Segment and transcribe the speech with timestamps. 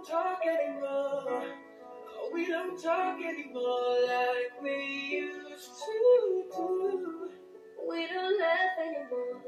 [0.00, 1.44] don't talk anymore.
[2.08, 7.30] Oh, we don't talk anymore like we used to do.
[7.88, 9.42] We don't laugh anymore.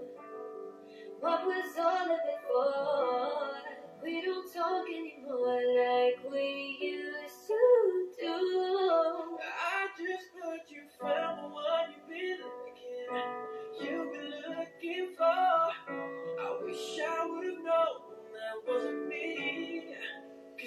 [1.21, 4.03] What was all of it for?
[4.03, 9.39] We don't talk anymore like we used to do.
[9.49, 15.25] I just thought you found the one you've been looking, you've been looking for.
[15.25, 19.42] I wish I would have known that wasn't me.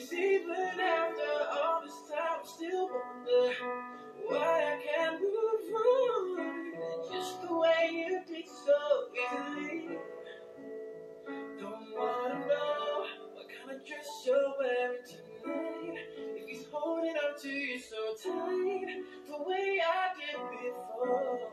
[0.05, 3.55] Cause even after all this time, I still wonder
[4.27, 6.73] why I can't move on.
[7.11, 8.77] Just the way you did so
[9.33, 9.97] easily.
[11.59, 15.97] Don't wanna know what kind of dress you're wearing tonight.
[16.37, 21.51] If he's holding on to you so tight, the way I did before.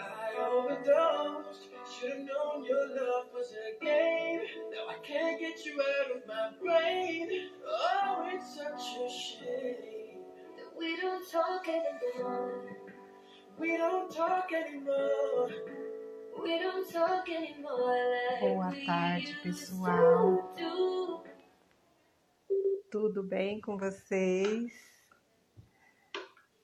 [0.00, 1.68] I overdosed.
[1.98, 4.40] Should've known your love was a game.
[4.72, 7.50] Now I can't get you out of my brain.
[7.66, 10.22] Oh, it's such a shame.
[10.56, 12.64] That we don't talk anymore.
[13.58, 15.50] We don't talk anymore.
[16.42, 20.52] We don't talk anymore Boa tarde, pessoal.
[22.90, 24.72] Tudo bem com vocês?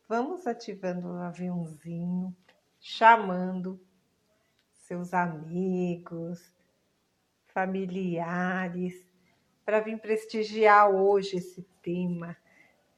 [0.08, 2.36] Vamos ativando o aviãozinho,
[2.80, 3.80] chamando
[4.74, 6.52] seus amigos,
[7.46, 8.94] familiares,
[9.64, 12.36] para vir prestigiar hoje esse tema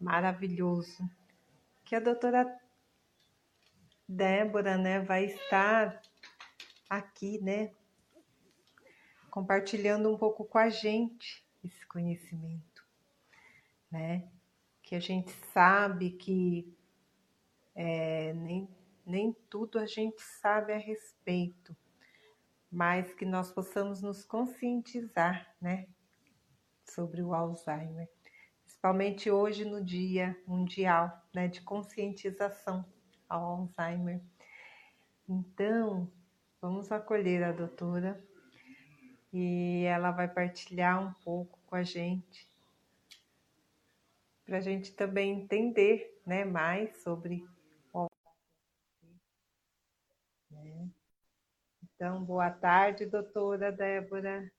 [0.01, 1.09] maravilhoso
[1.85, 2.59] que a doutora
[4.09, 6.01] Débora, né, vai estar
[6.89, 7.71] aqui, né,
[9.31, 12.85] compartilhando um pouco com a gente esse conhecimento,
[13.91, 14.29] né?
[14.83, 16.77] Que a gente sabe que
[17.75, 18.69] é, nem,
[19.05, 21.77] nem tudo a gente sabe a respeito,
[22.71, 25.89] mas que nós possamos nos conscientizar, né?
[26.85, 28.09] Sobre o Alzheimer,
[28.63, 32.85] principalmente hoje no Dia Mundial né, de Conscientização
[33.29, 34.21] ao Alzheimer.
[35.29, 36.11] Então,
[36.61, 38.23] vamos acolher a doutora
[39.33, 42.47] e ela vai partilhar um pouco com a gente,
[44.45, 47.47] para a gente também entender né, mais sobre
[47.93, 48.09] o
[50.51, 50.91] né?
[52.03, 54.53] Então, boa tarde, doutora Débora.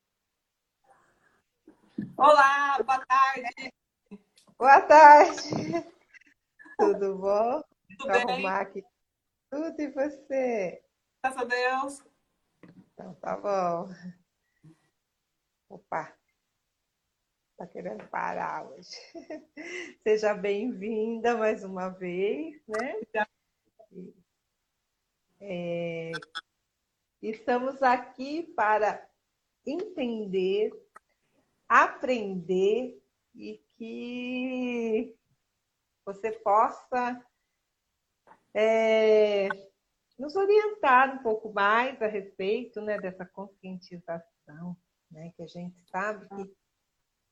[2.15, 3.73] Olá, boa tarde.
[4.57, 5.49] Boa tarde.
[6.79, 7.61] Tudo bom?
[7.99, 8.31] Tudo Vou bem?
[8.31, 8.81] arrumar aqui
[9.51, 10.81] tudo e você?
[11.21, 12.01] Graças a Deus.
[12.93, 13.93] Então, tá bom.
[15.67, 16.15] Opa,
[17.57, 18.95] tá querendo parar hoje.
[20.01, 23.01] Seja bem-vinda mais uma vez, né?
[25.41, 26.13] É,
[27.29, 29.09] estamos aqui para
[29.65, 30.71] entender,
[31.67, 33.01] aprender
[33.33, 35.15] e que
[36.05, 37.25] você possa
[38.53, 39.47] é,
[40.19, 44.77] nos orientar um pouco mais a respeito né, dessa conscientização,
[45.09, 46.53] né, que a gente sabe que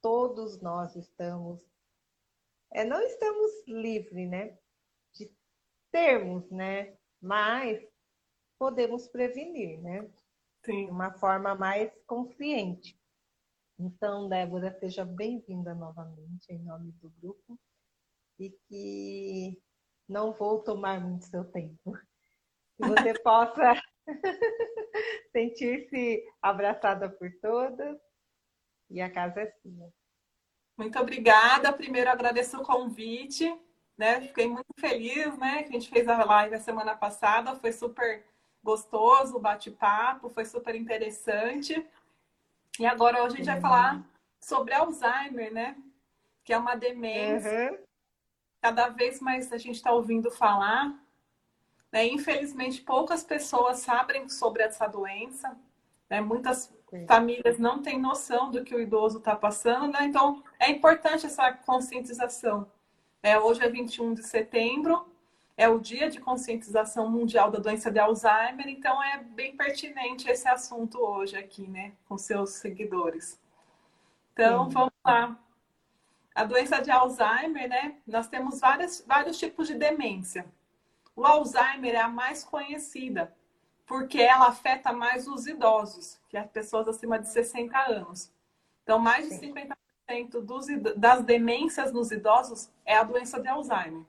[0.02, 1.62] todos nós estamos,
[2.72, 4.58] é, não estamos livres né,
[5.13, 5.29] de
[5.91, 7.91] termos, né, mas
[8.62, 10.02] podemos prevenir, né,
[10.64, 10.90] de Sim.
[10.92, 12.96] uma forma mais consciente.
[13.80, 17.60] Então, Débora, seja bem-vinda novamente em nome do grupo
[18.38, 19.60] e que
[20.08, 21.98] não vou tomar muito seu tempo.
[22.78, 23.82] Que você possa
[25.34, 28.00] sentir-se abraçada por todas
[28.92, 29.92] e a casa é sua.
[30.78, 31.74] Muito obrigada.
[31.74, 33.52] Primeiro agradeço o convite,
[33.98, 34.22] né?
[34.22, 35.64] Fiquei muito feliz, né?
[35.64, 38.30] Que a gente fez a live a semana passada, foi super
[38.64, 41.86] gostoso o bate-papo, foi super interessante.
[42.80, 44.04] E agora hoje a gente vai falar
[44.40, 45.76] sobre Alzheimer, né?
[46.44, 47.72] Que é uma demência.
[47.72, 47.78] Uhum.
[48.62, 50.94] Cada vez mais a gente está ouvindo falar.
[51.92, 52.08] Né?
[52.08, 55.58] Infelizmente, poucas pessoas sabem sobre essa doença.
[56.10, 56.22] Né?
[56.22, 56.74] Muitas
[57.08, 59.91] famílias não têm noção do que o idoso está passando.
[59.91, 60.06] Né?
[60.06, 62.72] Então, é importante essa conscientização.
[63.24, 65.06] É, hoje é 21 de setembro,
[65.61, 70.47] é o dia de conscientização mundial da doença de Alzheimer, então é bem pertinente esse
[70.47, 73.40] assunto hoje aqui, né, com seus seguidores.
[74.34, 74.72] Então, Sim.
[74.72, 75.40] vamos lá.
[76.34, 77.97] A doença de Alzheimer, né?
[78.08, 80.47] Nós temos várias, vários tipos de demência.
[81.16, 83.31] O Alzheimer é a mais conhecida,
[83.85, 88.34] porque ela afeta mais os idosos, que é as pessoas acima de 60 anos.
[88.81, 89.53] Então, mais de Sim.
[90.09, 90.66] 50% dos,
[90.97, 94.05] das demências nos idosos é a doença de Alzheimer.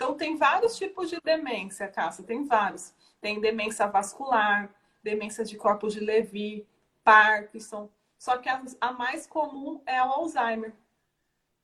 [0.00, 2.94] Então, tem vários tipos de demência, Cássia, tem vários.
[3.20, 6.66] Tem demência vascular, demência de corpos de Levy,
[7.04, 10.72] Parkinson, só que a, a mais comum é o Alzheimer.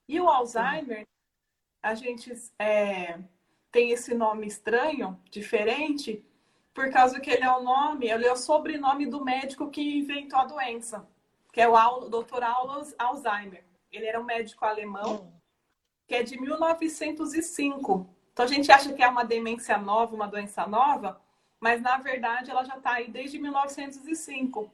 [0.07, 1.07] E o Alzheimer, Sim.
[1.83, 3.19] a gente é,
[3.73, 6.23] tem esse nome estranho, diferente,
[6.75, 10.39] por causa que ele é o nome, ele é o sobrenome do médico que inventou
[10.39, 11.09] a doença,
[11.55, 12.43] que é o Dr.
[12.99, 13.65] Alzheimer.
[13.91, 15.33] Ele era um médico alemão,
[16.07, 18.15] que é de 1905.
[18.37, 21.19] Então a gente acha que é uma demência nova, uma doença nova,
[21.59, 24.71] mas na verdade ela já está aí desde 1905.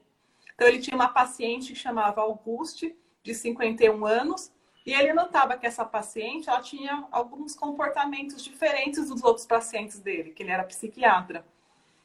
[0.53, 2.93] Então ele tinha uma paciente que chamava Auguste,
[3.23, 4.51] de 51 anos,
[4.85, 10.31] e ele notava que essa paciente ela tinha alguns comportamentos diferentes dos outros pacientes dele,
[10.31, 11.45] que ele era psiquiatra.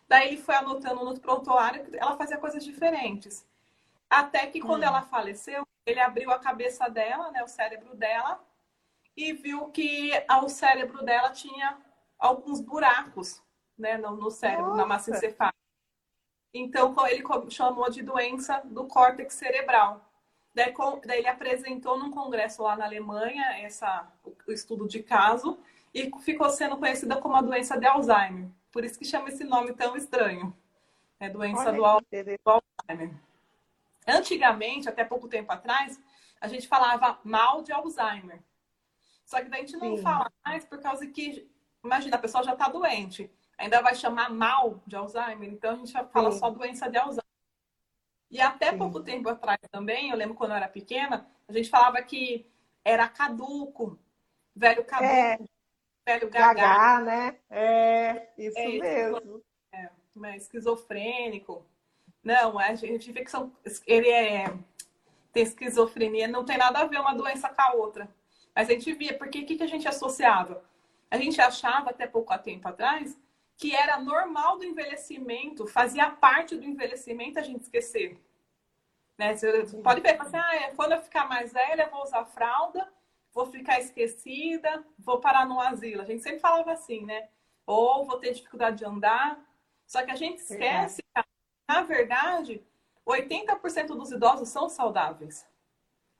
[0.08, 3.44] Daí ele foi anotando no prontuário que ela fazia coisas diferentes.
[4.08, 4.86] Até que quando hum.
[4.86, 8.40] ela faleceu, ele abriu a cabeça dela, né, o cérebro dela,
[9.18, 10.12] e viu que
[10.44, 11.76] o cérebro dela tinha
[12.16, 13.42] alguns buracos
[13.76, 14.76] né, no, no cérebro, Nossa.
[14.76, 15.58] na massa encefálica.
[16.54, 20.08] Então, ele chamou de doença do córtex cerebral.
[20.54, 20.72] Daí,
[21.04, 24.08] daí, ele apresentou num congresso lá na Alemanha essa,
[24.46, 25.58] o estudo de caso
[25.92, 28.48] e ficou sendo conhecida como a doença de Alzheimer.
[28.70, 30.56] Por isso que chama esse nome tão estranho.
[31.18, 33.10] É doença do, do Alzheimer.
[34.06, 36.00] Antigamente, até pouco tempo atrás,
[36.40, 38.40] a gente falava mal de Alzheimer.
[39.28, 40.02] Só que daí a gente não Sim.
[40.02, 41.46] fala mais por causa que,
[41.84, 43.30] imagina, a pessoa já está doente.
[43.58, 46.38] Ainda vai chamar mal de Alzheimer, então a gente já fala Sim.
[46.38, 47.22] só doença de Alzheimer.
[48.30, 48.78] E até Sim.
[48.78, 52.50] pouco tempo atrás também, eu lembro quando eu era pequena, a gente falava que
[52.82, 53.98] era caduco,
[54.56, 55.38] velho caduco, é.
[56.06, 57.00] velho gagá.
[57.02, 57.36] né?
[57.50, 59.42] É, isso é, mesmo.
[59.72, 59.90] É,
[60.24, 61.66] é, esquizofrênico.
[62.24, 63.52] Não, a gente vê que são,
[63.86, 64.46] ele é,
[65.34, 68.08] tem esquizofrenia, não tem nada a ver uma doença com a outra.
[68.58, 70.64] Mas a gente via, porque o que, que a gente associava?
[71.08, 73.16] A gente achava até pouco tempo atrás
[73.56, 78.20] que era normal do envelhecimento, fazia parte do envelhecimento a gente esquecer.
[79.16, 79.36] Né?
[79.36, 82.92] Você pode ver, assim, ah, é, quando eu ficar mais velha, vou usar fralda,
[83.32, 86.02] vou ficar esquecida, vou parar no asilo.
[86.02, 87.28] A gente sempre falava assim, né?
[87.64, 89.40] Ou vou ter dificuldade de andar.
[89.86, 91.22] Só que a gente esquece que,
[91.68, 92.60] na verdade,
[93.06, 95.46] 80% dos idosos são saudáveis.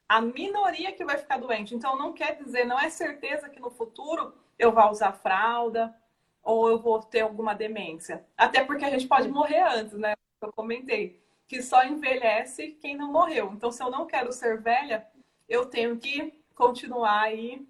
[0.09, 1.75] A minoria que vai ficar doente.
[1.75, 5.95] Então, não quer dizer, não é certeza que no futuro eu vou usar fralda,
[6.43, 8.25] ou eu vou ter alguma demência.
[8.37, 10.15] Até porque a gente pode morrer antes, né?
[10.41, 13.51] Eu comentei que só envelhece quem não morreu.
[13.53, 15.07] Então, se eu não quero ser velha,
[15.49, 17.67] eu tenho que continuar aí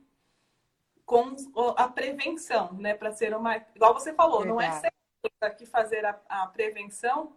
[1.05, 1.35] com
[1.77, 2.95] a prevenção, né?
[2.95, 3.57] Para ser uma.
[3.75, 4.55] Igual você falou, Verdade.
[4.55, 7.33] não é certeza que fazer a, a, prevenção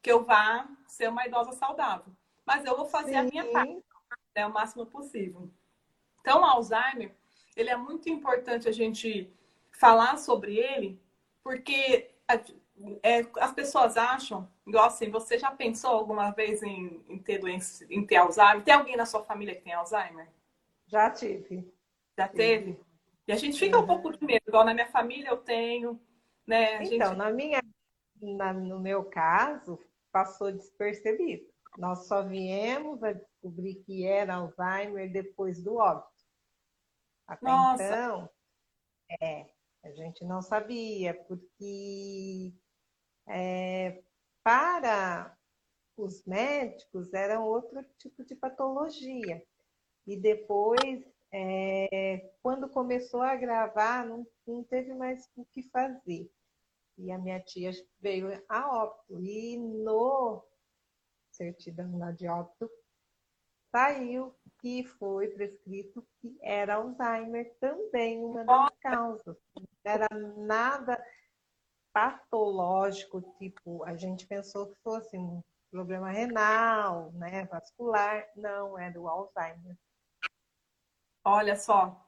[0.00, 2.12] que eu vá ser uma idosa saudável.
[2.44, 3.16] Mas eu vou fazer Sim.
[3.16, 3.82] a minha parte,
[4.36, 4.46] né?
[4.46, 5.50] O máximo possível.
[6.20, 7.16] Então, o Alzheimer,
[7.56, 9.32] ele é muito importante a gente
[9.72, 11.00] falar sobre ele,
[11.42, 12.10] porque
[13.02, 17.86] é, as pessoas acham, igual assim, você já pensou alguma vez em, em, ter doença,
[17.88, 18.62] em ter Alzheimer?
[18.62, 20.28] Tem alguém na sua família que tem Alzheimer?
[20.86, 21.72] Já tive.
[22.18, 22.78] Já teve?
[23.26, 26.00] E a gente fica um pouco de medo, igual na minha família eu tenho,
[26.46, 26.82] né?
[26.84, 27.16] então, gente...
[27.16, 27.60] na minha,
[28.20, 29.78] na, no meu caso,
[30.12, 31.44] passou despercebido.
[31.76, 36.08] Nós só viemos a descobrir que era Alzheimer depois do óbito.
[37.26, 37.84] Até Nossa.
[37.84, 38.30] então,
[39.20, 39.46] é,
[39.84, 42.54] a gente não sabia, porque
[43.26, 44.02] é,
[44.42, 45.36] para
[45.96, 49.44] os médicos era outro tipo de patologia.
[50.06, 56.30] E depois, é, quando começou a gravar, não, não teve mais o que fazer.
[56.96, 59.20] E a minha tia veio a óbito.
[59.20, 60.42] E no
[61.36, 62.70] certidão de óbito,
[63.70, 69.36] saiu que foi prescrito que era Alzheimer também uma das causas.
[69.54, 71.02] Não era nada
[71.92, 79.08] patológico, tipo, a gente pensou que fosse um problema renal, né, vascular, não, era o
[79.08, 79.76] Alzheimer.
[81.24, 82.06] Olha só,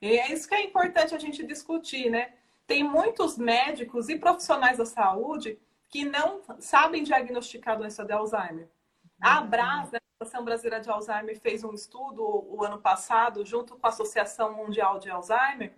[0.00, 2.36] e é isso que é importante a gente discutir, né?
[2.66, 5.58] Tem muitos médicos e profissionais da saúde
[5.96, 8.68] que não sabem diagnosticar a doença de Alzheimer.
[9.18, 13.76] A Abras, né, a Associação Brasileira de Alzheimer, fez um estudo o ano passado, junto
[13.76, 15.74] com a Associação Mundial de Alzheimer,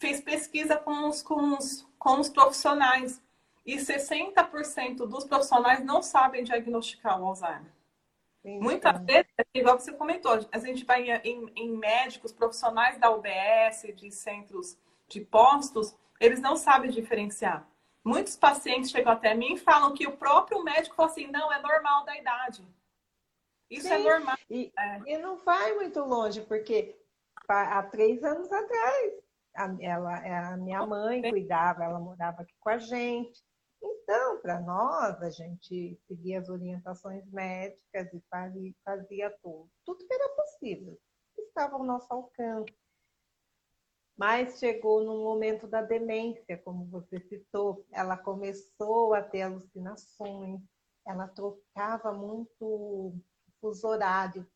[0.00, 3.22] fez pesquisa com os, com os, com os profissionais.
[3.64, 7.72] E 60% dos profissionais não sabem diagnosticar o Alzheimer.
[8.42, 13.94] Sim, Muitas vezes, igual você comentou, a gente vai em, em médicos, profissionais da UBS,
[13.94, 14.76] de centros
[15.06, 17.64] de postos, eles não sabem diferenciar.
[18.06, 21.60] Muitos pacientes chegam até mim e falam que o próprio médico fala assim, não, é
[21.60, 22.64] normal da idade.
[23.68, 24.36] Isso é Sim, é normal.
[24.48, 25.00] E, é.
[25.06, 26.96] e não vai muito longe, porque
[27.48, 29.12] há três anos atrás,
[29.56, 33.42] a, ela, a minha mãe cuidava, ela morava aqui com a gente.
[33.82, 39.68] Então, para nós, a gente seguia as orientações médicas e fazia, fazia tudo.
[39.84, 40.96] Tudo que era possível.
[41.36, 42.72] Estava ao nosso alcance.
[44.16, 47.84] Mas chegou no momento da demência, como você citou.
[47.92, 50.60] Ela começou a ter alucinações,
[51.06, 53.14] ela trocava muito
[53.60, 54.46] os horários,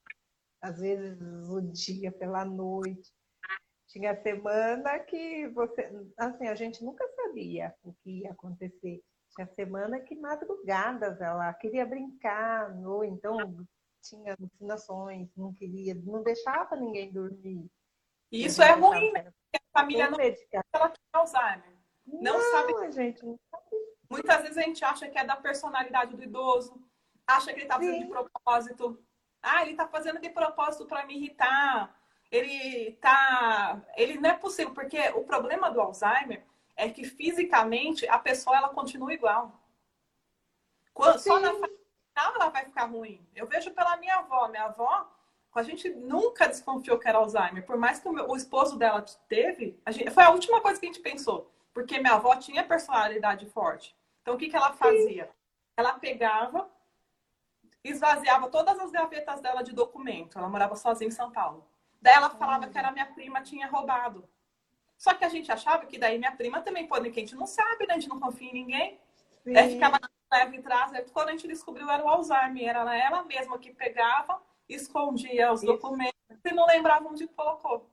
[0.63, 3.13] às vezes o dia pela noite.
[3.89, 9.03] Tinha semana que você, assim, a gente nunca sabia o que ia acontecer.
[9.35, 13.37] Tinha semana que madrugadas ela queria brincar, ou então
[14.03, 17.71] tinha alucinações, não queria, não deixava ninguém dormir.
[18.31, 19.33] Isso é ruim, né?
[19.73, 21.77] Família não ela tem Alzheimer.
[22.07, 22.93] Não, não sabe.
[22.93, 23.65] gente, não sabe.
[24.09, 26.83] Muitas vezes a gente acha que é da personalidade do idoso,
[27.27, 29.05] acha que ele está fazendo de propósito.
[29.43, 31.97] Ah, ele está fazendo de propósito para me irritar.
[32.31, 36.45] Ele tá, ele não é possível porque o problema do Alzheimer
[36.77, 39.61] é que fisicamente a pessoa ela continua igual.
[40.93, 43.27] Quando, só na final ela vai ficar ruim.
[43.35, 45.09] Eu vejo pela minha avó, minha avó
[45.59, 47.67] a gente nunca desconfiou que era Alzheimer.
[47.67, 50.79] Por mais que o, meu, o esposo dela teve, a gente, foi a última coisa
[50.79, 51.51] que a gente pensou.
[51.75, 53.97] Porque minha avó tinha personalidade forte.
[54.23, 55.25] Então, o que, que ela fazia?
[55.25, 55.33] Sim.
[55.77, 56.71] Ela pegava,
[57.83, 60.39] esvaziava todas as gavetas dela de documento.
[60.39, 61.67] Ela morava sozinha em São Paulo.
[62.01, 64.29] Daí ela falava que era minha prima tinha roubado.
[64.97, 67.47] Só que a gente achava que daí minha prima também pode, que a gente não
[67.47, 67.95] sabe, né?
[67.95, 69.01] A gente não confia em ninguém.
[69.43, 69.53] Sim.
[69.53, 69.99] Daí ficava
[70.33, 70.93] leve e trás.
[71.13, 72.69] Quando a gente descobriu, era o Alzheimer.
[72.69, 74.41] Era ela mesma que pegava
[74.75, 75.73] escondia os Isso.
[75.73, 77.89] documentos e não lembrava onde colocou.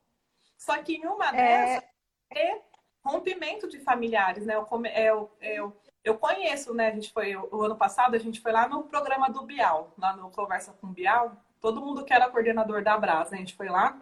[0.57, 1.31] Só que em uma é...
[1.31, 1.89] dessas
[2.35, 2.61] é
[3.03, 4.55] rompimento de familiares, né?
[4.55, 6.89] Eu, eu, eu, eu conheço, né?
[6.89, 10.15] A gente foi o ano passado, a gente foi lá no programa do Bial, lá
[10.15, 11.31] no Conversa com Bial.
[11.61, 13.97] Todo mundo que era coordenador da Brasa, a gente foi lá.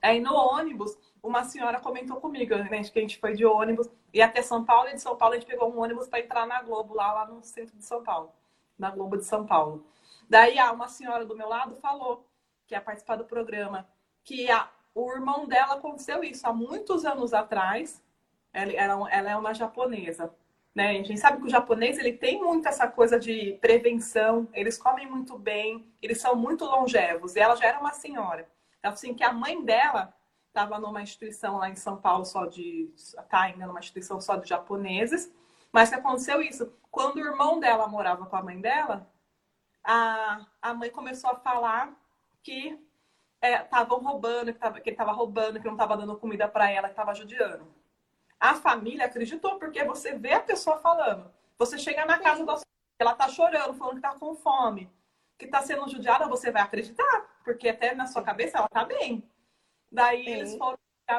[0.00, 4.20] Aí no ônibus, uma senhora comentou comigo, né, que a gente foi de ônibus e
[4.22, 6.62] até São Paulo, e de São Paulo a gente pegou um ônibus para entrar na
[6.62, 8.32] Globo, lá, lá no centro de São Paulo,
[8.78, 9.84] na Globo de São Paulo.
[10.28, 12.28] Daí ah, uma senhora do meu lado falou,
[12.66, 13.88] que ia participar do programa,
[14.22, 18.02] que a, o irmão dela aconteceu isso há muitos anos atrás.
[18.52, 20.32] Ela, ela, ela é uma japonesa.
[20.74, 20.90] Né?
[20.90, 25.08] A gente sabe que o japonês ele tem muito essa coisa de prevenção, eles comem
[25.08, 27.36] muito bem, eles são muito longevos.
[27.36, 28.48] E ela já era uma senhora.
[28.82, 30.14] Ela assim que a mãe dela
[30.48, 32.92] estava numa instituição lá em São Paulo só de
[33.28, 35.32] tá ainda numa instituição só de japoneses,
[35.72, 39.10] mas que aconteceu isso quando o irmão dela morava com a mãe dela,
[39.84, 41.94] a, a mãe começou a falar
[42.42, 42.78] que
[43.42, 46.70] estavam é, roubando, que, tava, que ele estava roubando, que não estava dando comida para
[46.70, 47.66] ela, que estava judiando.
[48.40, 51.30] A família acreditou, porque você vê a pessoa falando.
[51.58, 52.64] Você chega na casa da sua
[52.98, 54.90] ela está chorando, falando que está com fome,
[55.36, 59.28] que está sendo judiada, você vai acreditar, porque até na sua cabeça ela está bem.
[59.90, 60.30] Daí Sim.
[60.30, 60.78] eles foram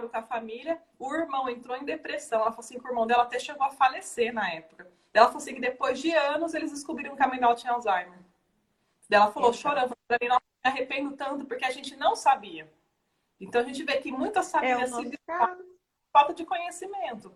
[0.10, 2.41] com a família, o irmão entrou em depressão.
[2.41, 4.89] Ela falou assim que o irmão dela até chegou a falecer na época.
[5.13, 8.25] Ela falou assim que depois de anos eles descobriram que a mãe dela tinha Alzheimer.
[9.09, 12.71] Ela falou chorando para mim, não me arrependo tanto porque a gente não sabia.
[13.39, 15.19] Então a gente vê que muitas famílias é, se
[16.12, 17.35] falta de conhecimento.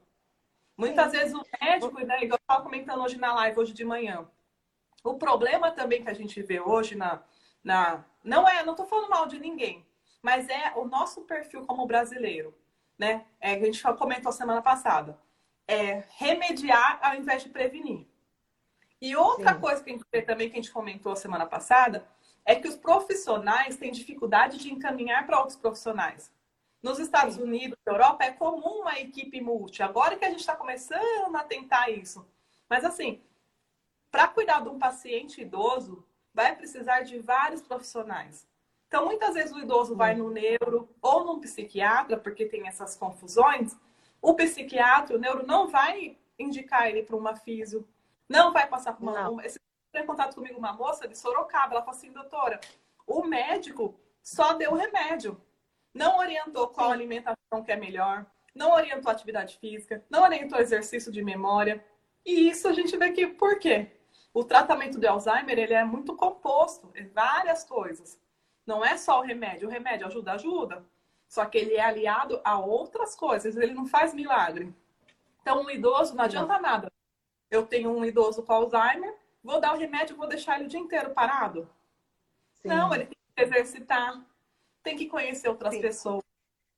[0.78, 1.18] Muitas Sim.
[1.18, 4.26] vezes o médico, né, igual eu estava comentando hoje na live, hoje de manhã.
[5.04, 7.22] O problema também que a gente vê hoje na.
[7.64, 9.86] na não é, não estou falando mal de ninguém,
[10.22, 12.56] mas é o nosso perfil como brasileiro.
[12.98, 13.26] Né?
[13.40, 15.20] É, a gente comentou semana passada.
[15.68, 18.08] É remediar ao invés de prevenir.
[19.02, 19.60] E outra Sim.
[19.60, 22.06] coisa que a gente vê também, que a gente comentou semana passada,
[22.46, 26.32] é que os profissionais têm dificuldade de encaminhar para outros profissionais.
[26.82, 27.44] Nos Estados Sim.
[27.44, 29.84] Unidos, na Europa, é comum uma equipe multi.
[29.84, 32.26] Agora que a gente está começando a tentar isso.
[32.70, 33.22] Mas, assim,
[34.12, 38.48] para cuidar de um paciente idoso, vai precisar de vários profissionais.
[38.88, 43.78] Então, muitas vezes o idoso vai no neuro ou no psiquiatra, porque tem essas confusões.
[44.22, 47.88] O psiquiatra, o neuro, não vai indicar ele para uma físio,
[48.30, 49.24] não vai passar por uma.
[49.24, 49.42] Não.
[49.42, 49.60] Esse
[49.92, 51.74] tem contato comigo uma moça de Sorocaba.
[51.74, 52.62] Ela falou assim, doutora,
[53.08, 55.42] o médico só deu remédio.
[55.92, 56.94] Não orientou qual Sim.
[56.94, 61.84] alimentação que é melhor, não orientou atividade física, não orientou exercício de memória.
[62.24, 63.92] E isso a gente vê que por quê?
[64.32, 68.22] O tratamento de Alzheimer ele é muito composto, é várias coisas.
[68.68, 69.68] Não é só o remédio.
[69.68, 70.86] O remédio ajuda, ajuda.
[71.28, 74.74] Só que ele é aliado a outras coisas, ele não faz milagre.
[75.42, 76.62] Então, um idoso não adianta não.
[76.62, 76.92] nada
[77.50, 80.80] eu tenho um idoso com Alzheimer, vou dar o remédio, vou deixar ele o dia
[80.80, 81.70] inteiro parado?
[82.54, 82.68] Sim.
[82.68, 84.22] Não, ele tem que exercitar,
[84.84, 85.82] tem que conhecer outras Sim.
[85.82, 86.24] pessoas,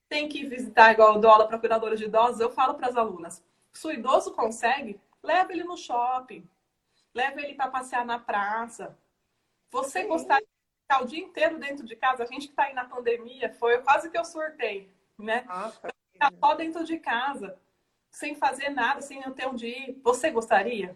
[0.08, 2.96] tem que visitar, igual eu dou aula para cuidadores de idosos, eu falo para as
[2.96, 6.48] alunas, se o idoso consegue, leva ele no shopping,
[7.14, 8.98] leva ele para passear na praça.
[9.70, 10.08] Você Sim.
[10.08, 12.24] gostaria de ficar o dia inteiro dentro de casa?
[12.24, 15.44] A gente que está aí na pandemia, foi quase que eu surtei, né?
[15.48, 17.58] Nossa, ficar só dentro de casa.
[18.12, 20.00] Sem fazer nada, sem eu ter onde ir.
[20.04, 20.96] Você gostaria?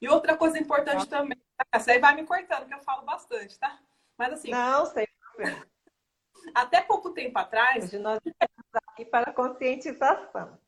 [0.00, 1.38] E outra coisa importante também,
[1.70, 3.78] essa aí vai me cortando, que eu falo bastante, tá?
[4.16, 4.50] Mas assim.
[4.50, 5.66] Não, sem problema.
[6.54, 7.84] Até pouco tempo atrás.
[7.84, 10.58] Hoje nós estamos aqui para conscientização.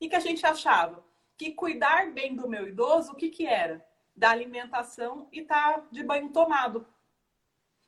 [0.00, 1.04] O que a gente achava?
[1.36, 3.84] Que cuidar bem do meu idoso, o que, que era?
[4.14, 6.86] Da alimentação e tá de banho tomado.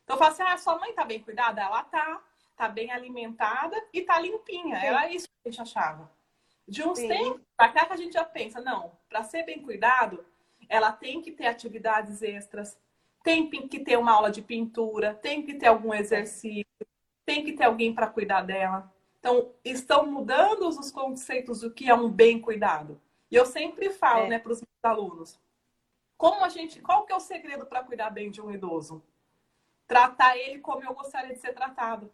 [0.02, 1.62] Então eu falo assim: ah, sua mãe tá bem cuidada?
[1.62, 2.22] Ela tá,
[2.56, 4.80] tá bem alimentada e tá limpinha.
[4.80, 4.86] Sim.
[4.86, 6.10] Era isso que a gente achava.
[6.66, 7.08] De uns Sim.
[7.08, 10.24] tempos pra cá que a gente já pensa, não, para ser bem cuidado,
[10.68, 12.78] ela tem que ter atividades extras,
[13.22, 16.66] tem que ter uma aula de pintura, tem que ter algum exercício,
[17.24, 18.92] tem que ter alguém para cuidar dela.
[19.18, 23.00] Então, estão mudando os conceitos do que é um bem cuidado.
[23.30, 24.28] E eu sempre falo, é.
[24.28, 25.40] né, para os meus alunos,
[26.16, 29.02] como a gente, qual que é o segredo para cuidar bem de um idoso?
[29.86, 32.12] Tratar ele como eu gostaria de ser tratado.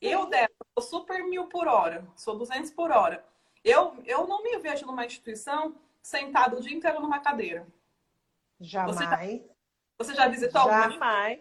[0.00, 3.24] Eu, Débora, sou super mil por hora, sou 200 por hora.
[3.64, 7.66] Eu, eu não me vejo numa instituição sentado o dia inteiro numa cadeira.
[8.60, 8.96] Jamais.
[8.96, 9.18] Você já,
[9.98, 11.40] você já visitou Jamais.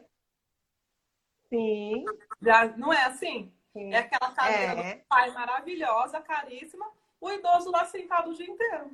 [1.50, 2.06] Sim.
[2.42, 3.52] Já, não é assim?
[3.72, 3.94] Sim.
[3.94, 4.96] É aquela cadeira é.
[4.96, 8.92] do pai maravilhosa, caríssima, o idoso lá sentado o dia inteiro.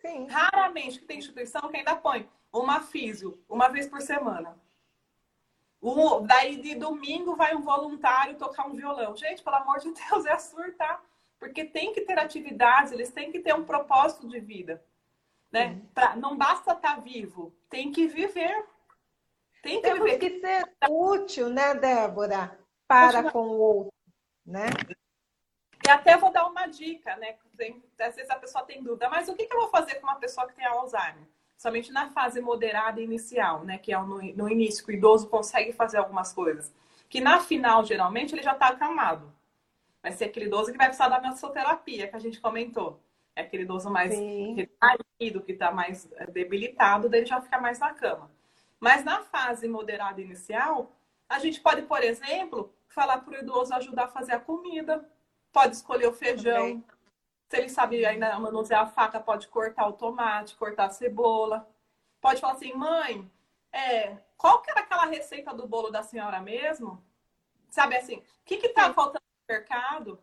[0.00, 0.26] Sim.
[0.26, 4.60] Raramente que tem instituição que ainda põe uma físio, uma vez por semana.
[5.82, 9.16] Um, daí de domingo vai um voluntário tocar um violão.
[9.16, 11.02] Gente, pelo amor de Deus, é surtar.
[11.42, 14.80] Porque tem que ter atividades, eles têm que ter um propósito de vida.
[15.50, 15.82] Né?
[15.92, 18.64] Pra, não basta estar tá vivo, tem que viver.
[19.60, 20.18] Tem que Temos viver.
[20.20, 22.56] que ser útil, né, Débora?
[22.86, 23.92] Para com o outro,
[24.46, 24.66] né?
[25.84, 27.34] E até vou dar uma dica, né?
[27.56, 30.06] Tem, às vezes a pessoa tem dúvida, mas o que, que eu vou fazer com
[30.06, 31.26] uma pessoa que tem Alzheimer?
[31.58, 33.78] Somente na fase moderada inicial, né?
[33.78, 36.72] Que é no, no início, que o idoso consegue fazer algumas coisas.
[37.08, 39.41] Que na final, geralmente, ele já está acalmado.
[40.02, 43.00] Vai ser aquele idoso que vai precisar da massoterapia, que a gente comentou.
[43.36, 44.12] É aquele idoso mais
[44.56, 48.30] retraído, que está mais eh, debilitado, daí ele já fica mais na cama.
[48.80, 50.92] Mas na fase moderada inicial,
[51.28, 55.08] a gente pode, por exemplo, falar para o idoso ajudar a fazer a comida,
[55.52, 56.64] pode escolher o feijão.
[56.64, 56.84] Okay.
[57.48, 61.68] Se ele sabe ainda manusear a faca, pode cortar o tomate, cortar a cebola.
[62.20, 63.30] Pode falar assim, mãe,
[63.72, 67.02] é, qual que era aquela receita do bolo da senhora mesmo?
[67.70, 69.21] Sabe assim, o que está faltando no
[69.52, 70.18] mercado?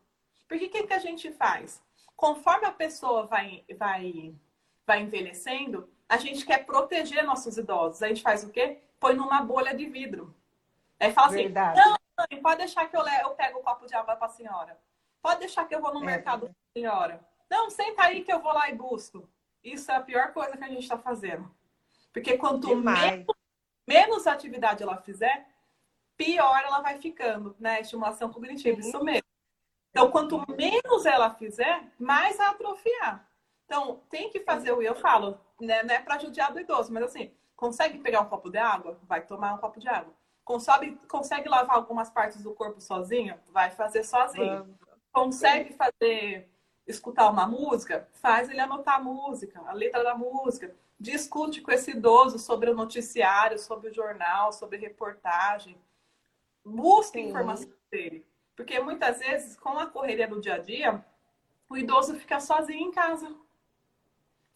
[0.48, 1.82] Porque o que, que a gente faz?
[2.16, 4.36] Conforme a pessoa vai, vai,
[4.86, 8.02] vai envelhecendo, a gente quer proteger nossos idosos.
[8.02, 8.80] A gente faz o quê?
[9.00, 10.36] Põe numa bolha de vidro.
[11.00, 11.80] Aí fala assim, Verdade.
[11.80, 14.78] não, mãe, pode deixar que eu, eu pego o copo de água para a senhora.
[15.22, 16.06] Pode deixar que eu vou no é.
[16.06, 17.26] mercado com a senhora.
[17.50, 19.30] Não, senta aí que eu vou lá e busco.
[19.64, 21.50] Isso é a pior coisa que a gente está fazendo.
[22.12, 23.26] Porque quanto menos,
[23.88, 25.48] menos, atividade ela fizer,
[26.20, 27.80] pior ela vai ficando, né?
[27.80, 29.24] Estimulação cognitiva, isso mesmo.
[29.90, 33.26] Então, quanto menos ela fizer, mais vai atrofiar.
[33.66, 35.82] Então, tem que fazer o eu falo, né?
[35.82, 39.00] Não é para judiar do idoso, mas assim, consegue pegar um copo de água?
[39.04, 40.14] Vai tomar um copo de água.
[40.44, 43.40] Consegue, consegue lavar algumas partes do corpo sozinho?
[43.48, 44.78] Vai fazer sozinho.
[45.14, 46.52] Consegue fazer,
[46.86, 48.10] escutar uma música?
[48.14, 50.76] Faz ele anotar a música, a letra da música.
[51.00, 55.80] Discute com esse idoso sobre o noticiário, sobre o jornal, sobre reportagem.
[56.70, 58.26] Busque informação dele.
[58.56, 61.04] Porque muitas vezes, com a correria do dia a dia,
[61.70, 63.36] o idoso fica sozinho em casa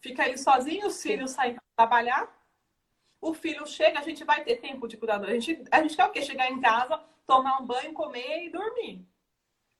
[0.04, 2.30] fica aí sozinho, os filhos saem para trabalhar,
[3.22, 5.18] o filho chega, a gente vai ter tempo de cuidar.
[5.24, 6.20] A gente, a gente quer o quê?
[6.20, 9.02] Chegar em casa, tomar um banho, comer e dormir.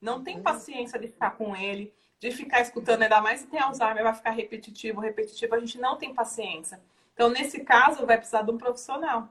[0.00, 0.42] Não tem uhum.
[0.42, 4.30] paciência de ficar com ele, de ficar escutando, ainda mais se tem Alzheimer, vai ficar
[4.30, 6.80] repetitivo, repetitivo, a gente não tem paciência.
[7.12, 9.28] Então, nesse caso, vai precisar de um profissional.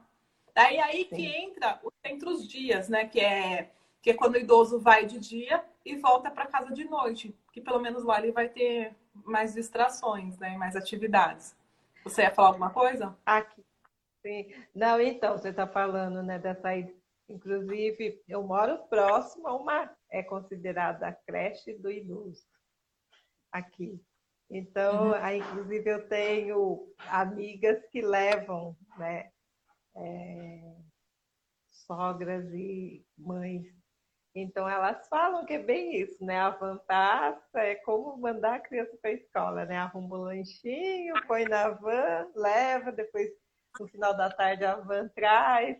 [0.54, 1.16] Daí aí Sim.
[1.16, 1.52] que
[2.04, 3.06] entra os dias, né?
[3.06, 6.84] Que é, que é quando o idoso vai de dia e volta para casa de
[6.84, 7.36] noite.
[7.52, 10.56] Que pelo menos lá ele vai ter mais distrações, né?
[10.56, 11.56] Mais atividades.
[12.04, 13.16] Você ia falar alguma coisa?
[13.26, 13.64] Aqui.
[14.22, 14.52] Sim.
[14.74, 16.70] Não, então, você está falando, né, dessa.
[17.28, 19.90] Inclusive, eu moro próximo a uma.
[20.10, 22.44] É considerada a creche do idoso.
[23.50, 24.00] Aqui.
[24.50, 25.14] Então, uhum.
[25.14, 29.30] aí, inclusive, eu tenho amigas que levam, né?
[29.96, 30.76] É,
[31.70, 33.64] sogras e mães
[34.34, 36.40] então, elas falam que é bem isso, né?
[36.40, 39.78] A vantagem é como mandar a criança para a escola, né?
[39.78, 43.30] Arruma o um lanchinho, põe na van, leva, depois
[43.78, 45.78] no final da tarde a van traz.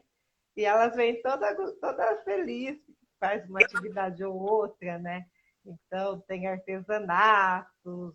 [0.57, 2.79] E elas vêm toda, toda feliz,
[3.19, 5.27] faz uma atividade ou outra, né?
[5.67, 8.15] Então, tem artesanatos,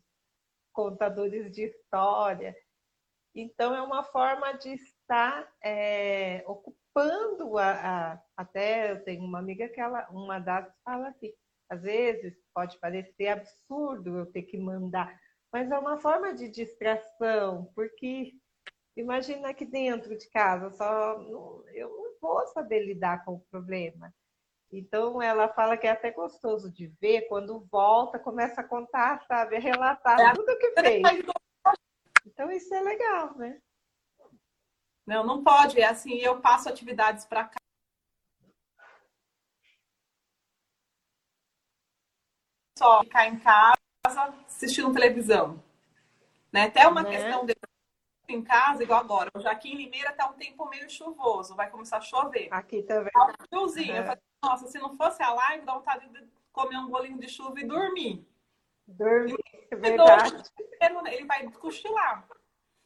[0.72, 2.56] contadores de história.
[3.36, 4.78] Então, é uma forma de
[5.10, 11.10] estar é, ocupando a, a, até eu tenho uma amiga que ela, uma das fala
[11.10, 11.34] assim,
[11.68, 15.20] Às vezes pode parecer absurdo eu ter que mandar,
[15.52, 18.34] mas é uma forma de distração, porque
[18.96, 21.20] imagina que dentro de casa só
[21.74, 24.14] eu não vou saber lidar com o problema.
[24.72, 29.56] Então ela fala que é até gostoso de ver quando volta, começa a contar, sabe,
[29.56, 30.34] a relatar é.
[30.34, 31.02] tudo o que fez.
[32.26, 33.60] Então isso é legal, né?
[35.10, 35.82] Não, não pode.
[35.82, 37.58] É assim, eu passo atividades para cá.
[42.78, 43.76] Só ficar em casa
[44.46, 45.64] assistindo televisão.
[46.54, 46.66] Né?
[46.66, 47.10] Até uma né?
[47.10, 47.56] questão de
[48.28, 49.32] em casa, igual agora.
[49.40, 52.48] Já aqui em Limeira tá um tempo meio chuvoso, vai começar a chover.
[52.52, 53.12] Aqui também.
[53.12, 53.96] Tá um friozinho.
[53.96, 54.00] É.
[54.02, 57.28] Eu falei, nossa, se não fosse a live, dá vontade de comer um bolinho de
[57.28, 58.24] chuva e dormir.
[58.88, 60.44] Dormir, é verdade.
[61.08, 62.28] Ele vai cochilar.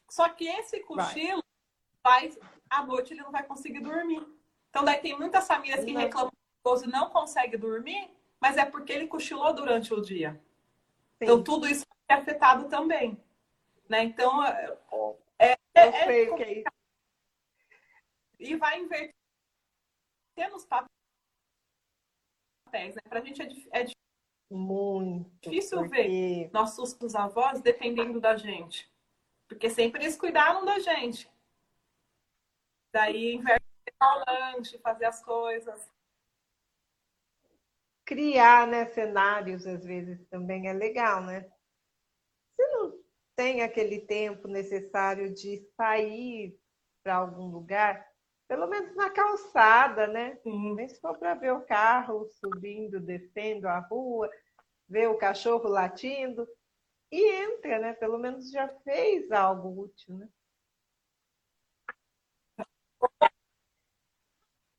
[0.09, 1.42] Só que esse cochilo
[2.03, 2.31] vai.
[2.69, 4.25] à noite ele não vai conseguir dormir.
[4.69, 6.01] Então daí tem muitas famílias que não.
[6.01, 10.33] reclamam que o idoso não consegue dormir, mas é porque ele cochilou durante o dia.
[10.33, 11.25] Sim.
[11.25, 13.21] Então tudo isso é afetado também.
[13.87, 14.03] Né?
[14.03, 14.77] Então, é,
[15.39, 16.69] é, é, sei o que é isso.
[18.39, 19.13] E vai inverter
[20.51, 20.89] nos papéis,
[22.95, 23.01] né?
[23.07, 23.85] Pra gente é, é
[24.49, 25.95] muito difícil porque...
[25.95, 28.91] ver nossos avós dependendo da gente.
[29.47, 31.29] Porque sempre eles cuidaram da gente.
[32.93, 33.65] Daí inverte
[33.99, 35.91] o lanche, fazer as coisas.
[38.05, 41.51] Criar né, cenários, às vezes, também é legal, né?
[42.55, 42.99] Você não
[43.35, 46.55] tem aquele tempo necessário de sair
[47.01, 48.07] para algum lugar,
[48.47, 50.35] pelo menos na calçada, né?
[50.43, 50.75] Sim.
[50.75, 54.29] Nem se for para ver o carro subindo, descendo a rua,
[54.87, 56.47] ver o cachorro latindo
[57.11, 57.93] e entra, né?
[57.93, 60.29] Pelo menos já fez algo útil, né?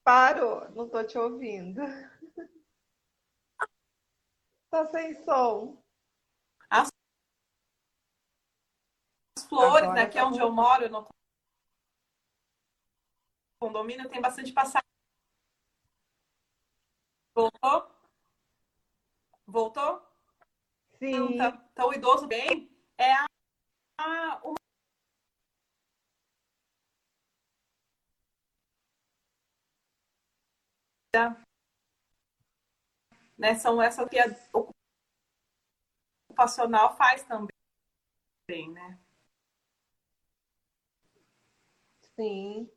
[0.04, 1.80] Parou, não estou te ouvindo.
[4.70, 5.82] Tá sem som.
[6.68, 6.90] As
[9.48, 10.02] flores, Agora né?
[10.02, 11.08] Aqui tá é onde eu moro, no
[13.58, 14.84] condomínio, tem bastante passagem.
[17.34, 17.90] Voltou?
[19.46, 20.06] Voltou?
[20.98, 21.14] Sim.
[21.14, 23.26] Então, tá, tá o idoso bem é a,
[23.98, 24.63] a uma
[33.38, 34.26] né, são essas que a
[36.28, 37.50] ocupacional faz também,
[38.72, 38.98] né?
[42.16, 42.70] Sim.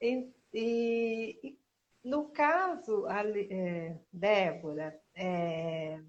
[0.00, 1.58] E, e,
[2.04, 6.00] no caso, a, é, Débora, é,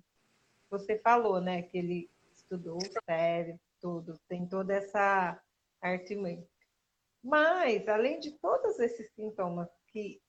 [0.70, 5.42] você falou, né, que ele estudou o cérebro, tudo, tem toda essa
[5.82, 6.46] artimanha.
[7.24, 10.22] Mas, além de todos esses sintomas que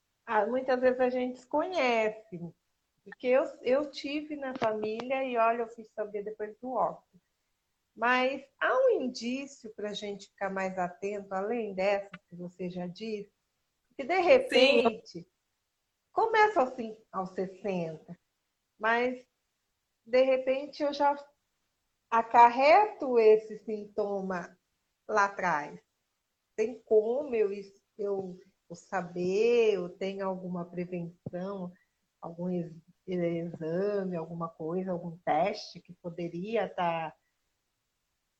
[0.48, 2.38] muitas vezes a gente desconhece,
[3.04, 7.18] porque eu, eu tive na família e olha, eu fui saber depois do óbito.
[7.96, 12.86] Mas há um indício para a gente ficar mais atento, além dessa que você já
[12.86, 13.32] disse,
[13.96, 15.26] que de repente Sim.
[16.12, 18.16] começa assim aos 60,
[18.78, 19.26] mas
[20.06, 21.16] de repente eu já
[22.10, 24.56] acarreto esse sintoma
[25.08, 25.80] lá atrás.
[26.54, 27.50] Tem como eu,
[27.98, 31.72] eu, eu saber, eu tenho alguma prevenção,
[32.20, 32.48] algum
[33.06, 37.10] exame, alguma coisa, algum teste que poderia estar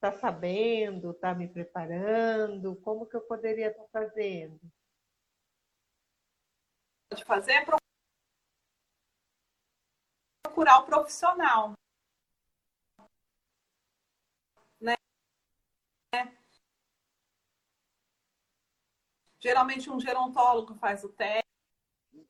[0.01, 2.77] tá, tá sabendo, estar tá me preparando?
[2.77, 4.61] Como que eu poderia estar tá fazendo?
[7.09, 7.65] Pode fazer é
[10.43, 11.73] procurar o profissional.
[14.81, 14.95] Né?
[19.41, 21.15] Geralmente um gerontólogo faz o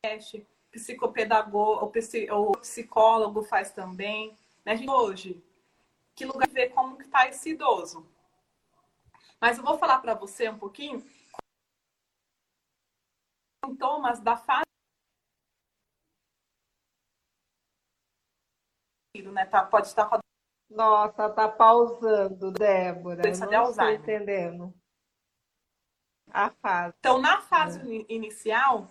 [0.03, 4.37] teste, psicopedagogo, o psicólogo faz também.
[4.65, 4.79] Né?
[4.89, 5.43] Hoje,
[6.15, 8.07] que lugar ver como que está esse idoso.
[9.41, 11.05] Mas eu vou falar para você um pouquinho
[13.65, 14.69] sintomas da fase
[19.33, 19.47] né?
[19.47, 20.09] Tá, pode estar
[20.71, 23.23] Nossa, tá pausando, Débora.
[23.23, 24.75] Não estou entendendo.
[26.31, 26.95] A fase.
[26.99, 28.13] Então, na fase é.
[28.13, 28.91] inicial.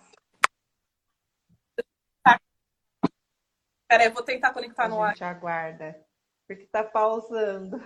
[3.88, 5.08] Peraí, eu vou tentar conectar a no ar.
[5.08, 6.06] A gente aguarda,
[6.46, 7.78] porque tá pausando.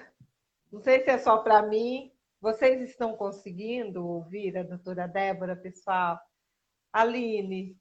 [0.70, 2.12] Não sei se é só para mim.
[2.40, 6.20] Vocês estão conseguindo ouvir a doutora Débora, pessoal?
[6.92, 7.78] Aline,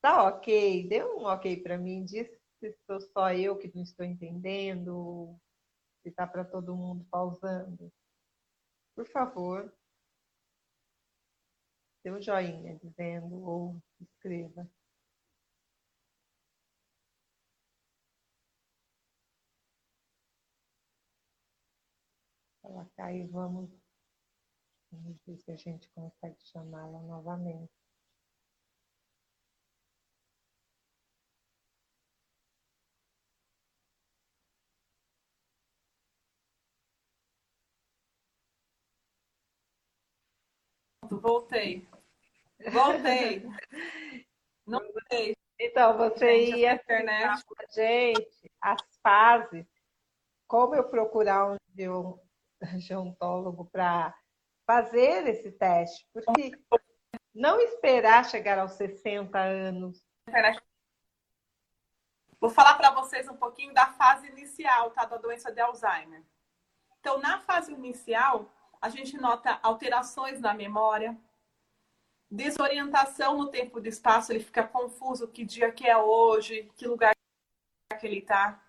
[0.00, 0.88] tá ok?
[0.88, 2.04] Dê um ok para mim.
[2.04, 2.26] Diz
[2.62, 5.36] se sou só eu que não estou entendendo,
[6.00, 7.92] se está para todo mundo pausando.
[8.94, 9.74] Por favor,
[12.02, 14.68] seu joinha, dizendo ou escreva.
[22.64, 23.70] Ela cai vamos,
[24.90, 27.81] vamos ver se a gente consegue chamá-la novamente.
[41.20, 41.88] Voltei.
[42.70, 43.42] Voltei.
[44.66, 45.36] Não sei.
[45.58, 47.34] Então, você Gente, ia internet.
[47.38, 49.66] explicar pra gente as fases,
[50.46, 52.18] como eu procurar um geon-
[52.78, 54.14] geontólogo para
[54.66, 56.52] fazer esse teste, porque
[57.34, 60.04] não esperar chegar aos 60 anos.
[62.40, 66.24] Vou falar para vocês um pouquinho da fase inicial tá, da doença de Alzheimer.
[66.98, 71.16] Então, na fase inicial, a gente nota alterações na memória,
[72.28, 77.14] desorientação no tempo e espaço, ele fica confuso que dia que é hoje, que lugar
[78.00, 78.60] que ele está.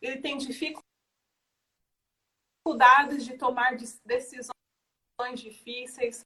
[0.00, 0.86] Ele tem dificuldades
[3.26, 4.54] de tomar decisões
[5.34, 6.24] difíceis.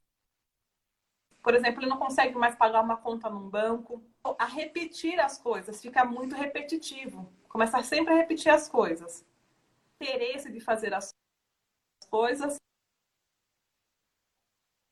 [1.43, 4.01] Por exemplo, ele não consegue mais pagar uma conta num banco.
[4.39, 7.29] A repetir as coisas, fica muito repetitivo.
[7.49, 9.25] Começa sempre a repetir as coisas.
[9.99, 11.13] Interesse de fazer as
[12.05, 12.55] coisas.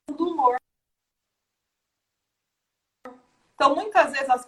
[0.07, 0.55] Do humor.
[3.55, 4.45] Então, muitas vezes as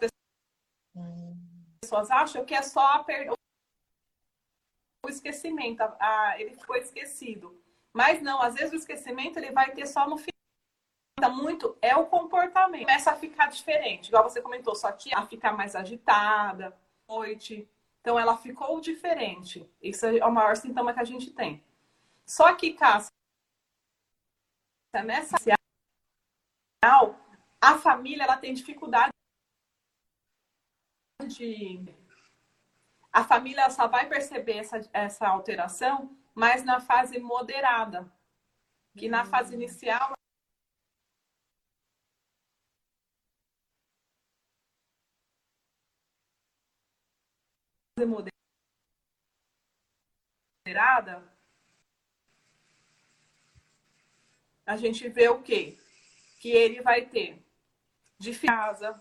[1.83, 3.31] pessoas acham que é só a per...
[5.05, 5.81] o esquecimento.
[5.81, 7.59] a- a- ele ficou esquecido.
[7.93, 10.35] Mas não, às vezes o esquecimento ele vai ter só no final
[11.33, 12.81] muito é o comportamento.
[12.85, 14.07] Começa a ficar diferente.
[14.09, 17.67] Igual você comentou, sua tia a ficar mais agitada, noite.
[18.01, 19.67] Então ela ficou diferente.
[19.81, 21.63] Isso é o maior sintoma que a gente tem.
[22.27, 23.11] Só que, Cássia,
[25.05, 25.37] nessa
[27.61, 29.11] a família ela tem dificuldade
[31.27, 31.83] de.
[33.11, 38.11] A família só vai perceber essa, essa alteração, mas na fase moderada.
[38.97, 40.13] Que na fase inicial
[50.67, 51.34] moderada,
[54.65, 55.77] a gente vê o quê?
[56.39, 57.41] Que ele vai ter
[58.19, 58.99] de casa,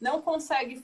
[0.00, 0.82] não consegue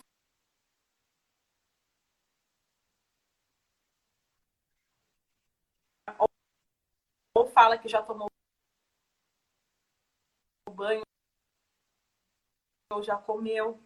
[7.34, 8.28] ou fala que já tomou
[10.74, 11.02] banho
[12.92, 13.80] ou já comeu.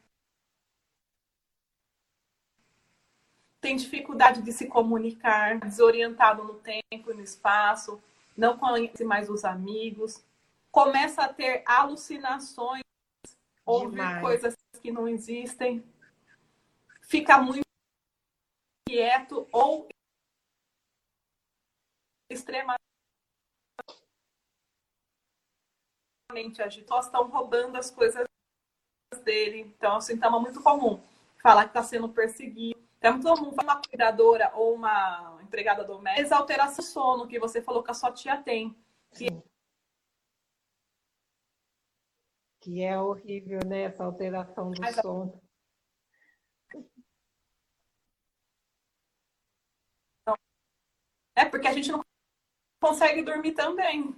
[3.60, 8.02] Tem dificuldade de se comunicar, desorientado no tempo e no espaço,
[8.36, 10.24] não conhece mais os amigos,
[10.70, 12.82] começa a ter alucinações,
[13.64, 14.20] ouvir Demais.
[14.20, 15.84] coisas que não existem,
[17.02, 17.62] fica muito
[18.88, 19.86] quieto ou
[22.30, 22.80] extremamente
[26.62, 27.00] agitado.
[27.00, 28.26] Estão roubando as coisas
[29.24, 29.60] dele.
[29.60, 31.02] Então, é um sintoma muito comum.
[31.42, 32.80] Falar que está sendo perseguido.
[33.00, 36.22] É muito comum uma cuidadora ou uma empregada doméstica.
[36.22, 38.74] Essa alteração do sono que você falou que a sua tia tem.
[39.12, 39.42] Sim.
[42.58, 43.82] Que é horrível, né?
[43.82, 45.42] Essa alteração do Mas sono.
[51.34, 52.02] É porque a gente não
[52.80, 54.14] consegue dormir também.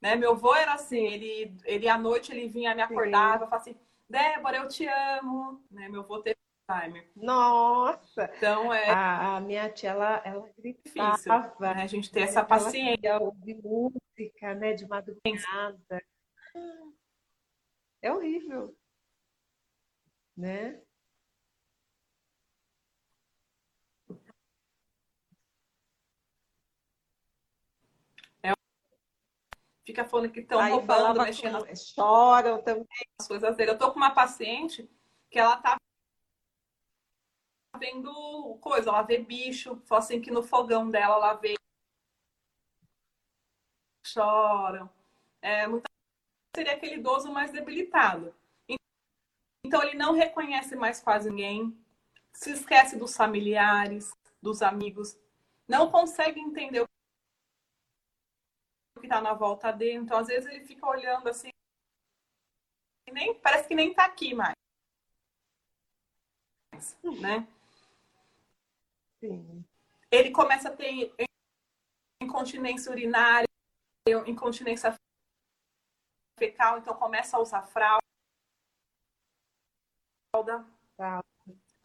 [0.00, 0.14] Né?
[0.14, 3.76] Meu avô era assim, ele, ele à noite ele vinha me acordava, falava assim,
[4.08, 5.64] Débora, eu te amo.
[5.70, 5.88] Né?
[5.88, 7.08] Meu avô teve Alzheimer.
[7.14, 8.30] Nossa!
[8.36, 11.74] Então é A, a minha tia, ela, ela difícil gritava.
[11.74, 11.82] né?
[11.82, 13.18] a gente ter essa Ela paciência.
[13.20, 14.72] ouvir música, né?
[14.72, 16.02] De madrugada.
[18.02, 18.76] É horrível.
[20.36, 20.80] Né?
[29.84, 32.86] Fica falando que estão roubando, mexendo com- choram também.
[33.20, 33.70] as coisas dele.
[33.70, 34.88] Eu tô com uma paciente
[35.30, 35.76] que ela tá
[37.76, 41.54] vendo coisa, ela vê bicho, só assim que no fogão dela ela vê
[44.04, 44.90] choram.
[45.42, 45.64] É,
[46.54, 48.34] seria aquele idoso mais debilitado.
[49.64, 51.76] Então ele não reconhece mais quase ninguém,
[52.32, 55.18] se esquece dos familiares, dos amigos,
[55.66, 56.86] não consegue entender o
[59.00, 59.98] que está na volta dele.
[59.98, 61.50] Então às vezes ele fica olhando assim,
[63.12, 64.54] nem parece que nem tá aqui mais,
[67.20, 67.46] né?
[69.20, 69.64] Sim.
[70.10, 71.14] ele começa a ter
[72.22, 73.46] incontinência urinária,
[74.26, 74.94] incontinência
[76.38, 78.00] fecal, então começa a usar fralda,
[80.96, 81.22] Tá.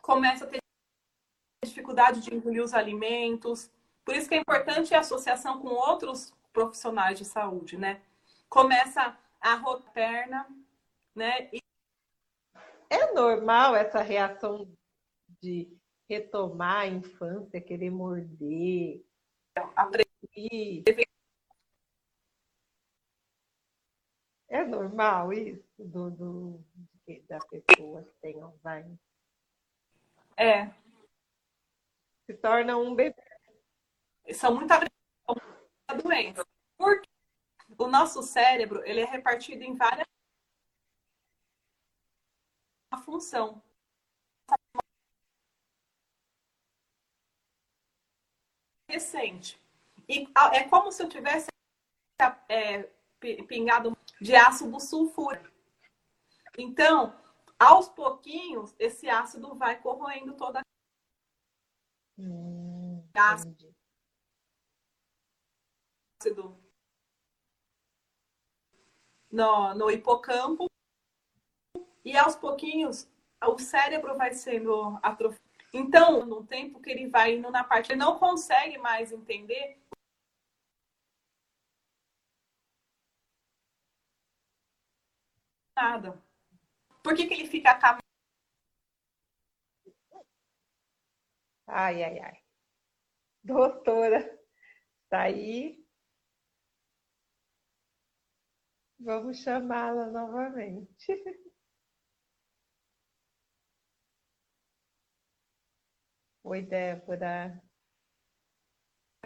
[0.01, 0.59] começa a ter
[1.63, 3.69] dificuldade de engolir os alimentos.
[4.03, 8.01] Por isso que é importante a associação com outros profissionais de saúde, né?
[8.49, 10.47] Começa a rotar perna,
[11.15, 11.49] né?
[11.53, 11.61] E...
[12.89, 14.69] É normal essa reação
[15.41, 15.77] de
[16.11, 19.01] retomar a infância, querer morder,
[19.77, 21.07] aprender.
[24.49, 26.65] É normal isso do, do,
[27.29, 28.99] da pessoa que tem Alzheimer?
[30.35, 30.67] É.
[32.25, 33.15] Se torna um bebê.
[34.33, 34.81] São muita
[36.03, 36.45] doença.
[36.77, 37.07] Porque
[37.77, 40.05] o nosso cérebro ele é repartido em várias
[42.91, 43.63] a função.
[48.91, 49.57] Recente.
[50.09, 51.47] E é como se eu tivesse
[52.49, 52.83] é,
[53.47, 55.49] pingado de ácido sulfúrico.
[56.57, 57.17] Então,
[57.57, 60.63] aos pouquinhos, esse ácido vai corroendo toda a
[62.17, 63.73] hum, ácido
[69.31, 70.65] no, no hipocampo
[72.03, 73.07] e aos pouquinhos
[73.43, 75.50] o cérebro vai sendo atrofiado.
[75.73, 79.77] Então, no tempo que ele vai indo na parte, ele não consegue mais entender
[85.75, 86.21] nada.
[87.03, 88.01] Por que, que ele fica acamado?
[91.67, 92.37] Ai, ai, ai.
[93.43, 94.19] Doutora,
[95.09, 95.85] tá aí?
[98.99, 101.11] Vamos chamá-la novamente.
[106.43, 107.61] Oi, Débora.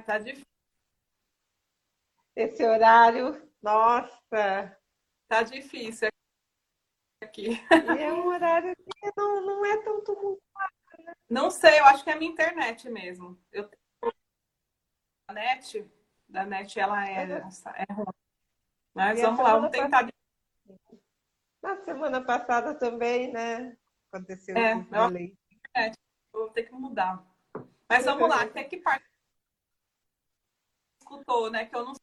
[0.06, 0.46] Tá difícil.
[2.36, 4.78] Esse horário, nossa.
[5.28, 6.10] Tá difícil
[7.24, 7.52] aqui.
[7.98, 11.14] E é um horário que não, não é tão tumultuado, né?
[11.30, 13.40] Não sei, eu acho que é a minha internet mesmo.
[13.52, 13.70] Eu
[15.28, 15.90] a net,
[16.30, 18.06] da net ela é, é ruim.
[18.94, 20.08] Mas e vamos lá, vamos tentar.
[21.62, 23.76] Na semana passada também, né?
[24.12, 25.36] Aconteceu é, eu...
[26.36, 27.26] é, vou ter que mudar.
[27.90, 29.06] Mas vamos lá, até que parte
[31.00, 31.66] escutou, né?
[31.66, 31.94] Que eu não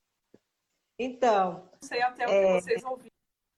[0.98, 3.16] então, não sei até o que é, vocês ouviram.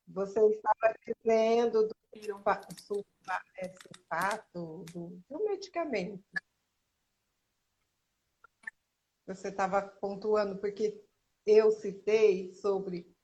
[0.09, 2.69] Você estava dizendo do sulfato
[4.55, 4.85] do,
[5.29, 6.23] do medicamento.
[9.27, 11.03] Você estava pontuando, porque
[11.47, 13.15] eu citei sobre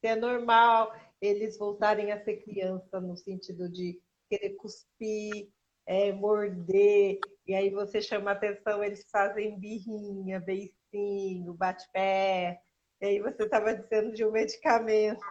[0.00, 5.52] se é normal eles voltarem a ser criança no sentido de querer cuspir,
[5.88, 12.62] é, morder, e aí você chama atenção, eles fazem birrinha, beicinho, bate-pé,
[13.00, 15.24] e aí você estava dizendo de um medicamento.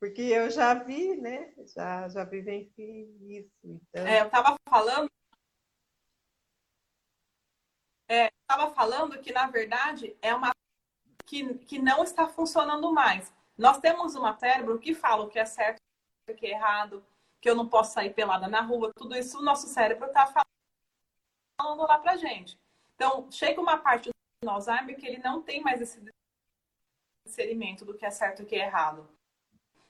[0.00, 1.52] Porque eu já vi, né?
[1.74, 3.50] Já, já vivenciei isso.
[3.62, 4.06] Então...
[4.06, 5.10] É, eu estava falando.
[8.08, 10.52] É, estava falando que, na verdade, é uma
[11.26, 13.30] que, que não está funcionando mais.
[13.58, 15.78] Nós temos uma cérebro que fala o que é certo,
[16.30, 17.04] o que é errado,
[17.46, 21.82] que eu não posso sair pelada na rua, tudo isso o nosso cérebro está falando
[21.82, 22.58] lá pra gente.
[22.96, 24.10] Então, chega uma parte
[24.42, 26.02] do Alzheimer que ele não tem mais esse
[27.24, 29.08] discernimento do que é certo e o que é errado.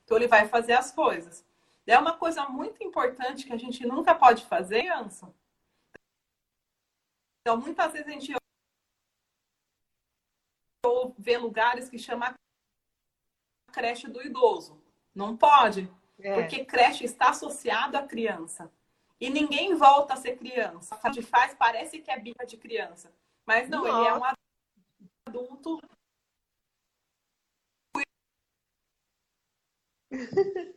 [0.04, 1.46] Então ele vai fazer as coisas.
[1.86, 5.34] É uma coisa muito importante que a gente nunca pode fazer, criança.
[7.40, 8.34] Então muitas vezes a gente
[11.16, 12.34] vê lugares que chama
[13.72, 14.78] creche do idoso.
[15.14, 16.34] Não pode, é.
[16.34, 18.70] porque creche está associado à criança.
[19.18, 20.98] E ninguém volta a ser criança.
[21.02, 23.12] A gente faz, parece que é bica de criança.
[23.46, 23.98] Mas não, Nossa.
[23.98, 24.22] ele é um
[25.28, 25.80] adulto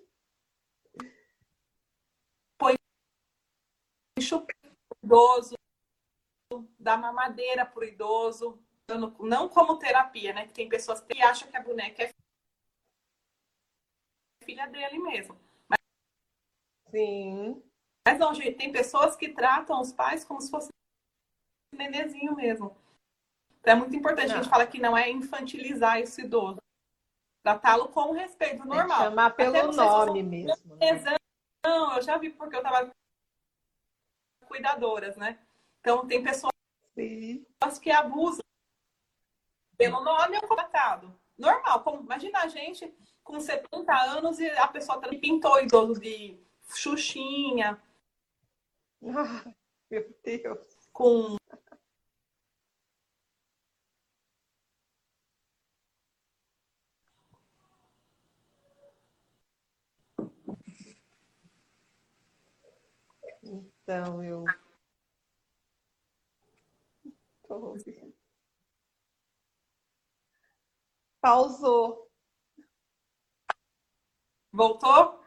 [2.58, 2.75] Põe
[5.04, 5.56] idoso,
[6.78, 8.62] dá mamadeira para o idoso,
[9.19, 10.47] não como terapia, né?
[10.47, 12.12] Que tem pessoas que acham que a boneca é
[14.49, 15.38] filha dele mesmo.
[15.67, 15.79] Mas...
[16.89, 17.62] Sim.
[18.07, 20.69] Mas não, gente, tem pessoas que tratam os pais como se fosse
[21.75, 22.75] nenenzinho mesmo.
[23.60, 24.35] Então é muito importante não.
[24.35, 26.60] a gente falar que não é infantilizar esse idoso
[27.43, 29.04] tratá-lo com respeito normal.
[29.04, 30.75] chamar pelo nome mesmo.
[30.75, 31.15] Né?
[31.65, 32.91] Não, eu já vi porque eu estava
[34.45, 35.39] cuidadoras, né?
[35.79, 36.52] Então tem pessoas
[36.95, 37.45] Sim.
[37.81, 38.43] que abusam
[39.77, 41.17] pelo nome ou tratado.
[41.37, 42.93] Normal, como imagina a gente
[43.30, 46.36] com 70 anos e a pessoa pintou idoso de
[46.73, 47.80] Xuxinha.
[49.04, 49.54] Ah,
[49.90, 50.58] meu Deus.
[50.92, 51.38] Com.
[63.44, 64.44] Então, eu.
[67.48, 67.75] Tô...
[71.21, 72.08] Pausou.
[74.60, 75.23] Voltou?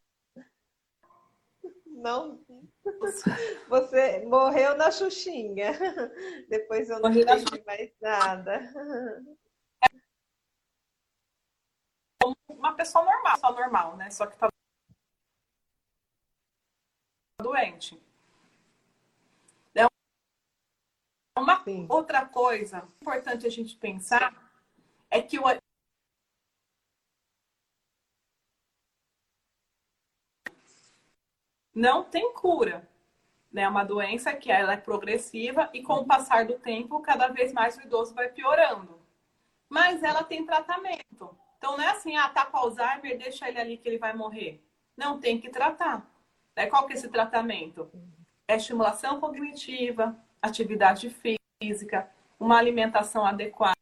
[1.87, 2.45] Não.
[3.67, 5.73] Você morreu na Xuxinha.
[6.51, 8.61] Depois eu não Morri na entendi mais nada.
[12.47, 14.11] Uma pessoa normal, só normal, né?
[14.11, 14.51] Só que tá
[17.41, 17.99] doente.
[19.75, 19.87] É
[21.39, 21.87] uma Sim.
[21.89, 24.53] outra coisa importante a gente pensar
[25.11, 25.45] é que o
[31.75, 32.89] não tem cura.
[33.51, 33.63] Né?
[33.63, 37.53] É uma doença que ela é progressiva e com o passar do tempo, cada vez
[37.53, 39.01] mais o idoso vai piorando.
[39.69, 41.37] Mas ela tem tratamento.
[41.59, 44.63] Então não é assim, ah, tá com Alzheimer, deixa ele ali que ele vai morrer.
[44.97, 46.07] Não, tem que tratar.
[46.57, 46.67] Né?
[46.67, 47.91] Qual que é esse tratamento?
[48.49, 51.09] É estimulação cognitiva, atividade
[51.61, 53.77] física, uma alimentação adequada.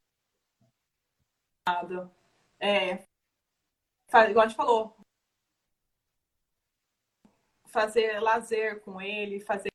[2.59, 3.05] É,
[4.29, 4.95] igual a gente falou,
[7.71, 9.71] fazer lazer com ele, fazer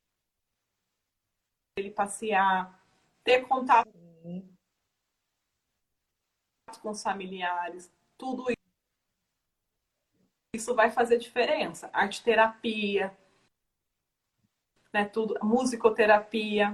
[1.78, 2.82] ele passear,
[3.24, 3.90] ter contato
[6.82, 8.46] com os familiares, tudo
[10.54, 11.90] isso vai fazer diferença.
[11.92, 13.16] Arte terapia,
[14.92, 16.72] né, tudo, musicoterapia,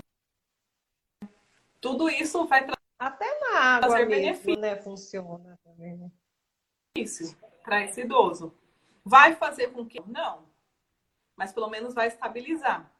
[1.80, 4.60] tudo isso vai trazer Até na água Fazer mesmo, benefício.
[4.60, 4.76] né?
[4.76, 6.10] Funciona também, né?
[7.64, 8.56] para esse idoso.
[9.04, 10.46] Vai fazer com que não,
[11.36, 12.90] mas pelo menos vai estabilizar.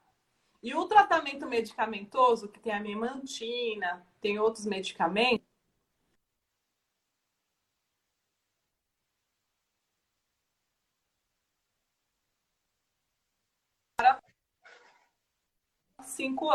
[0.63, 5.47] E o tratamento medicamentoso, que tem a memantina, tem outros medicamentos,
[16.05, 16.51] cinco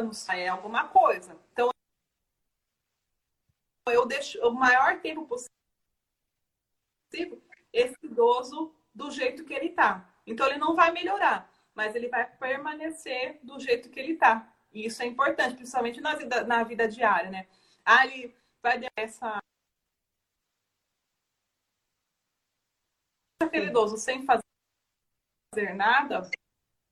[0.00, 1.38] anos é alguma coisa.
[1.52, 1.70] Então,
[3.86, 5.50] eu deixo o maior tempo possível
[7.72, 10.12] esse idoso do jeito que ele tá.
[10.26, 14.52] Então, ele não vai melhorar, mas ele vai permanecer do jeito que ele tá.
[14.72, 17.46] E isso é importante, principalmente na vida, na vida diária, né?
[17.84, 19.38] Ah, ele vai dar essa.
[23.40, 24.42] Aquele idoso sem fazer
[25.76, 26.28] nada,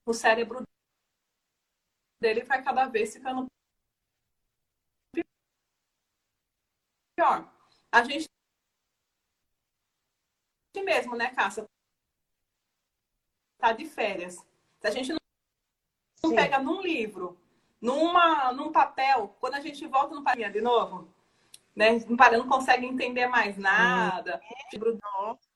[0.06, 0.62] o cérebro
[2.20, 3.46] dele vai cada vez ficando
[7.16, 7.52] pior.
[7.92, 8.26] A gente
[10.84, 11.66] mesmo, né, Cássia?
[13.58, 14.36] Tá de férias.
[14.80, 15.18] Se a gente não,
[16.30, 16.36] Sim.
[16.36, 17.40] pega num livro,
[17.80, 21.12] numa, num papel, quando a gente volta no papel de novo,
[21.74, 21.98] né?
[22.08, 24.40] Não, para, não consegue entender mais nada.
[24.70, 25.48] Tipo, Nossa.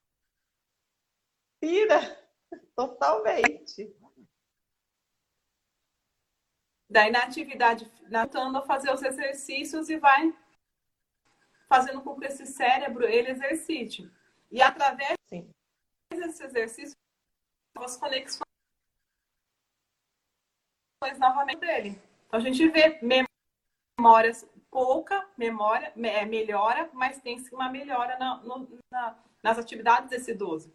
[1.60, 2.18] Pira
[2.74, 3.94] totalmente.
[6.88, 10.34] Daí na atividade, voltando a fazer os exercícios e vai
[11.68, 14.10] fazendo com que esse cérebro ele exercite.
[14.50, 15.48] E através Sim.
[16.10, 16.96] desse exercício,
[17.76, 18.40] as conexões
[21.18, 22.00] novamente dele.
[22.26, 23.00] Então a gente vê
[23.98, 30.30] memórias, pouca memória, é, melhora, mas tem uma melhora na, no, na, nas atividades desse
[30.32, 30.72] idoso.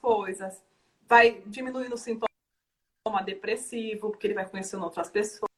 [0.00, 0.62] Coisas.
[1.06, 2.28] Vai diminuindo o sintoma
[3.24, 5.48] depressivo, porque ele vai conhecendo outras pessoas,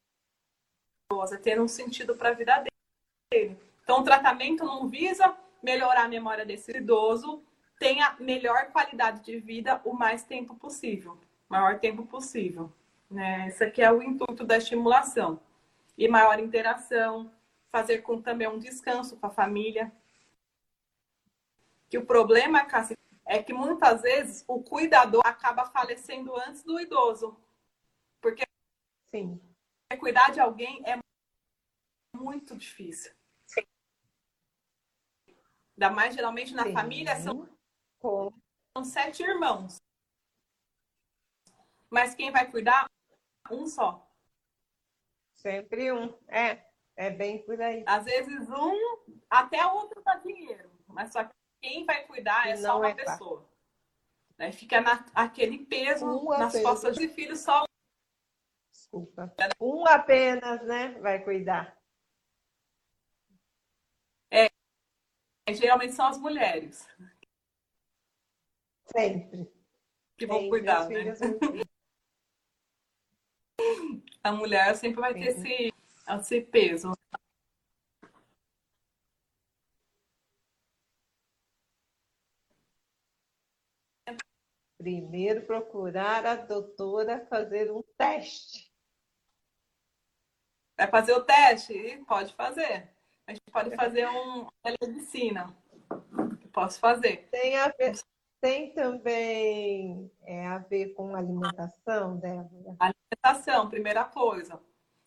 [1.10, 2.64] vai tendo um sentido para a vida
[3.32, 3.56] dele.
[3.86, 7.40] Então, o tratamento não visa melhorar a memória desse idoso,
[7.78, 11.16] tenha melhor qualidade de vida o mais tempo possível,
[11.48, 12.72] maior tempo possível.
[13.08, 13.46] Né?
[13.46, 15.40] Esse aqui é o intuito da estimulação.
[15.96, 17.30] E maior interação,
[17.70, 19.92] fazer com também um descanso com a família.
[21.88, 27.38] Que o problema, Cássia, é que muitas vezes o cuidador acaba falecendo antes do idoso.
[28.20, 28.42] Porque
[29.14, 29.40] Sim.
[30.00, 30.98] cuidar de alguém é
[32.12, 33.14] muito difícil.
[35.76, 36.72] Ainda mais geralmente na Sim.
[36.72, 37.48] família são,
[37.98, 38.32] Com-
[38.76, 39.76] são sete irmãos.
[41.90, 42.86] Mas quem vai cuidar?
[43.50, 44.10] Um só.
[45.34, 46.12] Sempre um.
[46.28, 46.64] É,
[46.96, 47.84] é bem por aí.
[47.86, 50.70] Às vezes um, até o outro dá dinheiro.
[50.88, 53.04] Mas só que quem vai cuidar é só uma é fácil.
[53.12, 53.50] pessoa.
[54.38, 54.52] Né?
[54.52, 56.62] Fica na, aquele peso Um nas apenas.
[56.62, 57.66] costas de filho só um.
[58.72, 59.34] Desculpa.
[59.60, 60.98] Um apenas, né?
[61.00, 61.75] Vai cuidar.
[65.54, 66.88] Geralmente são as mulheres
[68.86, 69.50] Sempre.
[70.16, 71.14] que vão Sim, cuidar, né?
[74.22, 75.72] A mulher sempre vai ter esse,
[76.08, 76.92] esse peso.
[84.78, 88.72] primeiro procurar a doutora fazer um teste.
[90.76, 92.04] Vai fazer o teste?
[92.06, 92.95] Pode fazer.
[93.26, 95.54] A gente pode fazer um telemedicina.
[96.52, 97.28] Posso fazer.
[97.30, 97.98] Tem a ver,
[98.40, 102.76] tem também é, a ver com alimentação, Débora?
[102.78, 104.60] Alimentação, primeira coisa.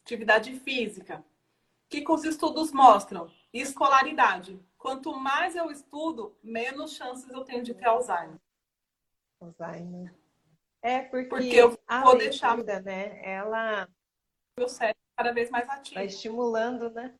[0.03, 1.19] Atividade física.
[1.19, 3.31] O que, que os estudos mostram?
[3.53, 4.59] Escolaridade.
[4.77, 8.37] Quanto mais eu estudo, menos chances eu tenho de ter Alzheimer.
[9.41, 10.13] Alzheimer.
[10.81, 13.87] É, porque, Porque eu a vou deixar- né, ela
[14.57, 15.99] Meu cérebro cada vez mais vai ativo.
[16.01, 17.13] estimulando, né?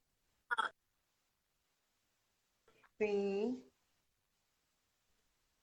[3.00, 3.64] Sim,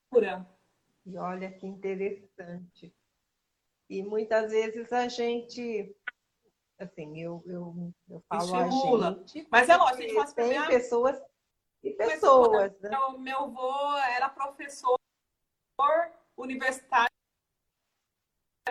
[0.09, 0.43] Pura.
[1.05, 2.91] e olha que interessante.
[3.87, 5.95] E muitas vezes a gente,
[6.79, 10.57] assim, eu, eu, eu falo a gente, Mas é lógico, a gente fala assim, tem
[10.57, 11.21] ah, pessoas
[11.83, 12.89] e pessoas, né?
[12.89, 14.97] Meu, meu avô era professor
[16.35, 17.13] universitário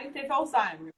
[0.01, 0.93] e teve Alzheimer.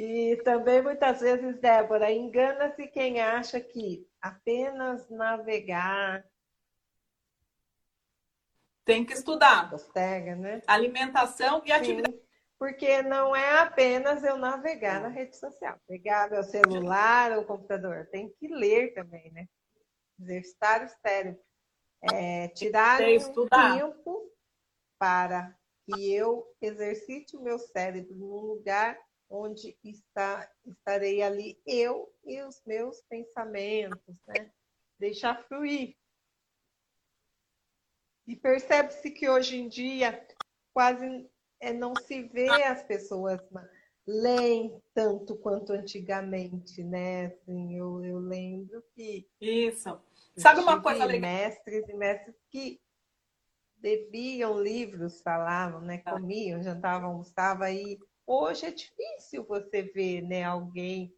[0.00, 6.24] E também muitas vezes, Débora, engana-se quem acha que apenas navegar
[8.84, 9.68] Tem que estudar.
[9.68, 10.62] posterga, né?
[10.68, 12.14] Alimentação e atividade.
[12.14, 12.22] Sim,
[12.56, 18.28] porque não é apenas eu navegar na rede social, pegar meu celular ou computador, tem
[18.38, 19.48] que ler também, né?
[20.20, 21.42] Exercitar o cérebro,
[22.02, 23.74] é, tirar Tem um estudar.
[23.74, 24.32] tempo
[24.96, 28.96] para que eu exercite o meu cérebro num lugar
[29.30, 34.50] onde está, estarei ali eu e os meus pensamentos, né?
[34.98, 35.96] Deixar fluir.
[38.26, 40.26] E percebe-se que hoje em dia
[40.72, 43.40] quase é, não se vê as pessoas
[44.06, 47.26] leem tanto quanto antigamente, né?
[47.26, 50.00] Assim, eu, eu lembro que Isso.
[50.36, 51.30] Sabe uma coisa legal?
[51.30, 52.80] mestres e mestres que
[53.76, 56.02] bebiam livros, falavam, né?
[56.04, 56.12] Ah.
[56.12, 57.98] Comiam, jantavam, almoçavam aí.
[58.30, 61.16] Hoje é difícil você ver, né, alguém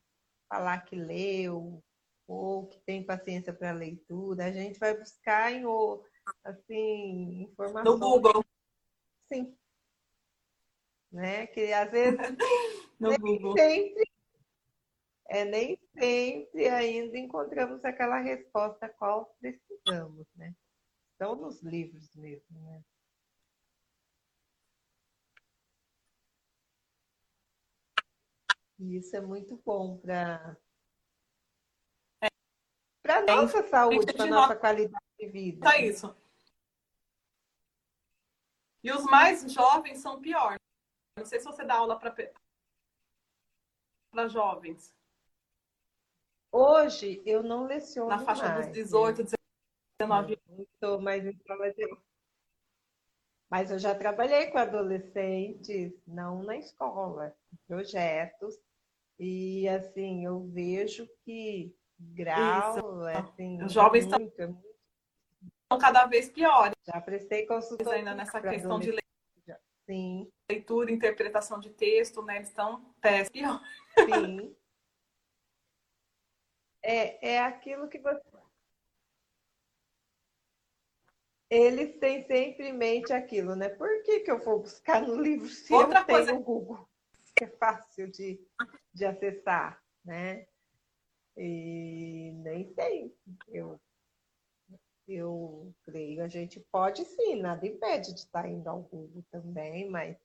[0.49, 1.83] falar que leu
[2.25, 4.45] ou que tem paciência para leitura.
[4.45, 5.65] A gente vai buscar em
[6.45, 8.45] assim, informações No Google.
[9.27, 9.59] Sim.
[11.11, 11.49] Né?
[11.49, 12.17] Que às vezes
[13.01, 13.59] No Google.
[13.59, 14.05] sempre,
[15.31, 20.55] é, nem sempre ainda encontramos aquela resposta a qual precisamos, né?
[21.11, 22.85] Estão nos livros mesmo, né?
[28.81, 30.57] E isso é muito bom para
[33.03, 35.61] para nossa saúde, para de nossa qualidade de vida.
[35.61, 36.17] Tá isso.
[38.83, 40.57] E os mais jovens são pior.
[41.19, 42.15] Não sei se você dá aula para
[44.11, 44.93] para jovens,
[46.53, 48.73] Hoje eu não leciono na faixa mais, dos né?
[48.73, 49.23] 18,
[50.01, 51.97] 19 Não estou mais em sala de.
[53.49, 58.59] Mas eu já trabalhei com adolescentes, não na escola, em projetos.
[59.23, 64.45] E assim, eu vejo que grau, assim, Os jovens é muito, é
[65.65, 69.11] estão cada vez piores Já prestei consultoria ainda nessa questão de adolescentes.
[69.85, 72.37] Sim, leitura, interpretação de texto, né?
[72.37, 73.61] Eles estão péssimos.
[74.07, 74.57] sim.
[76.83, 78.23] É, é aquilo que você.
[81.51, 83.69] Eles têm sempre em mente aquilo, né?
[83.69, 86.89] Por que que eu vou buscar no livro se Outra eu tenho coisa- o Google?
[87.43, 88.41] É fácil de,
[88.93, 90.47] de acessar, né?
[91.37, 93.15] E nem sei.
[93.49, 93.81] Eu,
[95.09, 100.17] eu creio, a gente pode sim, nada impede de estar indo ao Google também, mas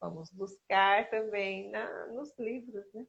[0.00, 3.06] vamos buscar também na, nos livros, né?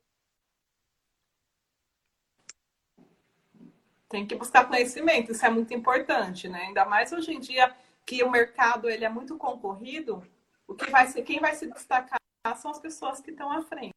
[4.07, 6.63] Tem que buscar conhecimento, isso é muito importante, né?
[6.63, 7.75] Ainda mais hoje em dia
[8.05, 10.27] que o mercado ele é muito concorrido,
[10.67, 12.19] o que vai ser, quem vai se destacar
[12.57, 13.93] são as pessoas que estão à frente,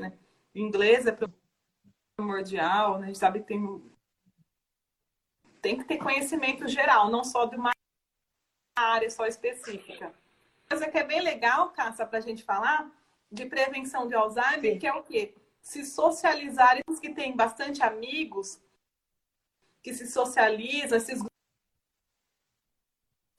[0.00, 0.18] né?
[0.54, 1.16] O inglês é
[2.16, 3.04] primordial, né?
[3.04, 3.96] A gente sabe que tem
[5.62, 7.72] tem que ter conhecimento geral, não só de uma
[8.78, 10.14] área só específica.
[10.68, 12.90] Coisa que é bem legal, Cássia, para a gente falar
[13.32, 14.78] de prevenção de Alzheimer, Sim.
[14.78, 15.34] que é o quê?
[15.60, 18.60] Se socializar, os que têm bastante amigos,
[19.82, 21.20] que se socializam, esses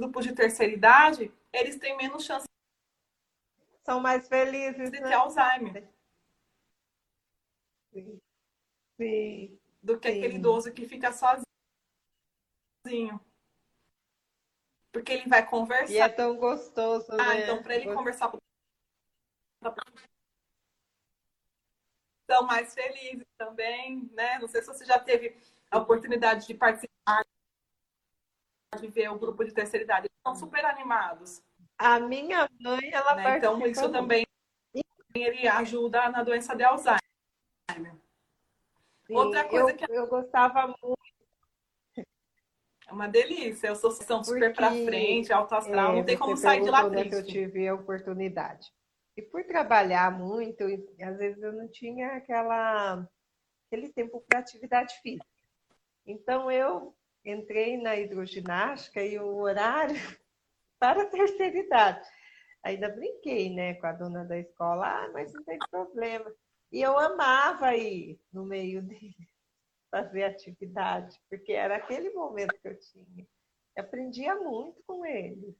[0.01, 2.45] grupos de terceira idade, eles têm menos chance
[3.85, 5.07] São mais felizes, de né?
[5.07, 5.96] ter Alzheimer
[7.97, 8.21] Sim.
[8.99, 9.59] Sim.
[9.81, 10.17] do que Sim.
[10.17, 13.19] aquele idoso que fica sozinho.
[14.91, 15.93] Porque ele vai conversar.
[15.93, 17.43] E é tão gostoso, Ah, né?
[17.43, 17.97] então para ele Gostoso.
[17.97, 18.37] conversar com
[22.29, 24.37] são mais felizes também, né?
[24.39, 25.37] Não sei se você já teve
[25.71, 27.23] a oportunidade de participar
[28.79, 30.07] de ver o grupo de terceira idade.
[30.07, 31.41] Eles são super animados.
[31.77, 33.37] A minha mãe, ela né?
[33.37, 34.25] Então, isso também
[35.15, 37.06] ele ajuda na doença de Alzheimer.
[39.05, 40.97] Sim, Outra coisa eu, que eu gostava muito.
[42.87, 43.67] É uma delícia.
[43.67, 46.69] Eu sou são super pra Porque, frente, alto astral, não É, tem como sair de
[46.69, 47.31] lá que eu triste.
[47.31, 48.71] tive a oportunidade.
[49.15, 53.07] E por trabalhar muito, às vezes eu não tinha aquela,
[53.67, 55.25] aquele tempo para atividade física.
[56.05, 56.95] Então eu
[57.25, 59.95] entrei na hidroginástica e o horário
[60.79, 62.07] para a terceira idade.
[62.63, 66.31] Ainda brinquei, né, com a dona da escola, ah, mas não tem problema.
[66.71, 69.15] E eu amava ir no meio deles,
[69.89, 73.27] fazer atividade, porque era aquele momento que eu tinha.
[73.75, 75.55] Eu aprendia muito com eles.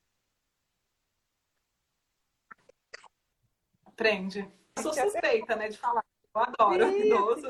[3.86, 4.40] Aprende.
[4.76, 6.04] Eu sou suspeita, né, de falar.
[6.36, 7.06] Eu adoro Sim.
[7.06, 7.48] idoso.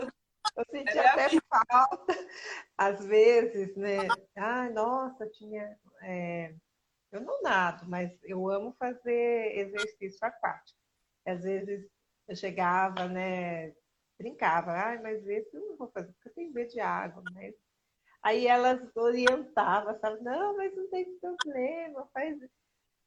[0.55, 1.39] Eu senti Ela é até assim.
[1.49, 2.13] falta,
[2.77, 4.27] às vezes, né?
[4.35, 5.79] Ai, nossa, tinha.
[6.01, 6.55] é,
[7.11, 10.79] Eu não nado, mas eu amo fazer exercício aquático.
[11.25, 11.89] Às vezes
[12.27, 13.73] eu chegava, né?
[14.17, 17.53] Brincava, ai, mas esse eu não vou fazer, porque eu tenho medo de água, né?
[18.21, 20.21] Aí elas orientavam, sabe?
[20.23, 22.37] Não, mas não tem problema, faz.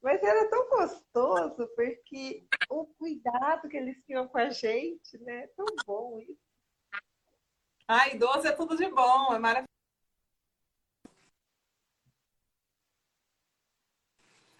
[0.00, 5.48] Mas era tão gostoso, porque o cuidado que eles tinham com a gente, né?
[5.48, 6.40] Tão bom isso.
[7.86, 9.68] Ah, idoso é tudo de bom, é maravilhoso.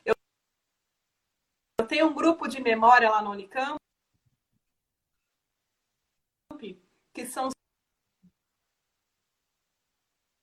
[0.05, 0.15] Eu,
[1.79, 3.81] eu tenho um grupo de memória lá no Unicamp
[7.13, 7.49] que são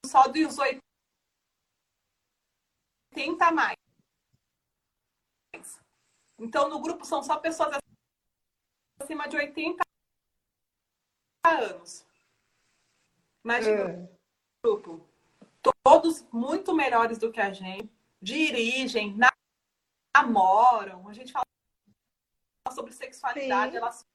[0.06, 0.82] só dos 80
[3.46, 3.76] a mais.
[6.40, 7.78] Então, no grupo são só pessoas
[9.02, 9.84] acima de 80
[11.46, 12.06] anos.
[13.44, 14.18] Imagina É.
[14.64, 15.08] grupo.
[15.84, 17.90] Todos muito melhores do que a gente.
[18.22, 19.16] Dirigem,
[20.16, 21.08] namoram.
[21.08, 21.46] A gente fala
[22.74, 23.78] sobre sexualidade, Sim.
[23.78, 24.06] elas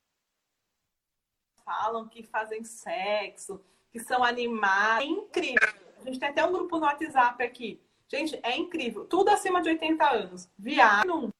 [1.64, 5.04] falam que fazem sexo, que são animados.
[5.04, 5.68] É incrível.
[6.00, 7.80] A gente tem até um grupo no WhatsApp aqui.
[8.08, 9.06] Gente, é incrível.
[9.06, 10.48] Tudo acima de 80 anos.
[10.58, 11.30] Viajam.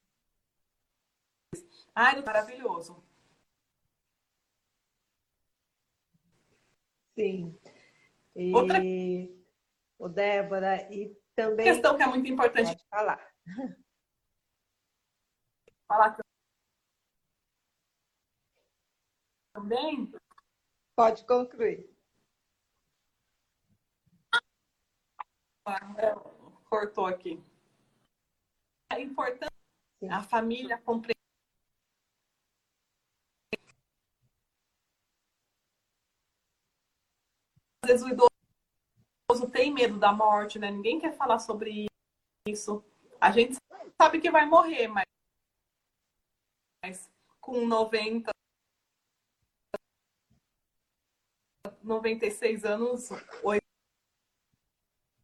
[1.94, 3.02] Ai, maravilhoso.
[7.14, 7.58] Sim.
[8.34, 8.80] E, Outra-
[9.98, 13.32] o Débora, e também Questão que é muito importante pode falar.
[15.86, 16.16] falar
[19.52, 20.12] também
[20.94, 21.90] Pode concluir.
[25.96, 26.14] É,
[26.68, 27.42] cortou aqui.
[28.92, 29.50] É importante
[30.00, 30.10] Sim.
[30.10, 31.12] a família compreender.
[37.84, 40.70] Às vezes o idoso tem medo da morte, né?
[40.70, 41.86] Ninguém quer falar sobre
[42.46, 42.84] isso.
[43.20, 43.56] A gente
[44.00, 45.04] sabe que vai morrer, mas
[46.84, 47.08] mas
[47.40, 48.31] com 90,
[51.92, 53.10] 96 anos,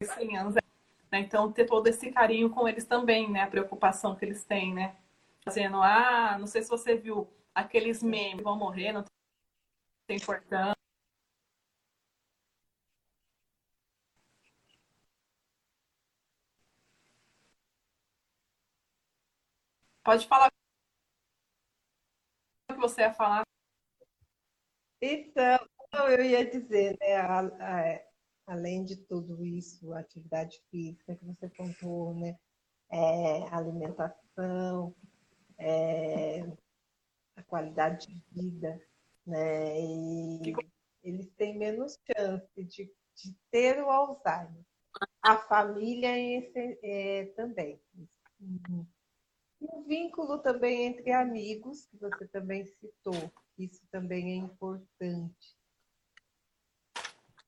[0.02, 0.60] 100 anos, né?
[1.20, 3.42] Então, ter todo esse carinho com eles também, né?
[3.42, 4.96] A preocupação que eles têm, né?
[5.44, 9.04] Fazendo, ah, não sei se você viu aqueles memes, vão morrer, não
[10.06, 10.74] tem importância.
[20.04, 20.48] Pode falar
[22.70, 23.42] o que você ia falar.
[25.00, 25.58] Então,
[25.92, 28.02] eu ia dizer, né, a- a-
[28.46, 32.38] além de tudo isso, a atividade física que você contou, né,
[32.90, 34.94] é, alimentação,
[35.58, 36.40] é,
[37.36, 38.80] a qualidade de vida,
[39.26, 40.54] né, e
[41.02, 44.64] eles têm menos chance de, de ter o Alzheimer.
[45.22, 47.80] A família esse- é, também.
[48.40, 48.86] Uhum.
[49.60, 55.57] E o vínculo também entre amigos, que você também citou, isso também é importante.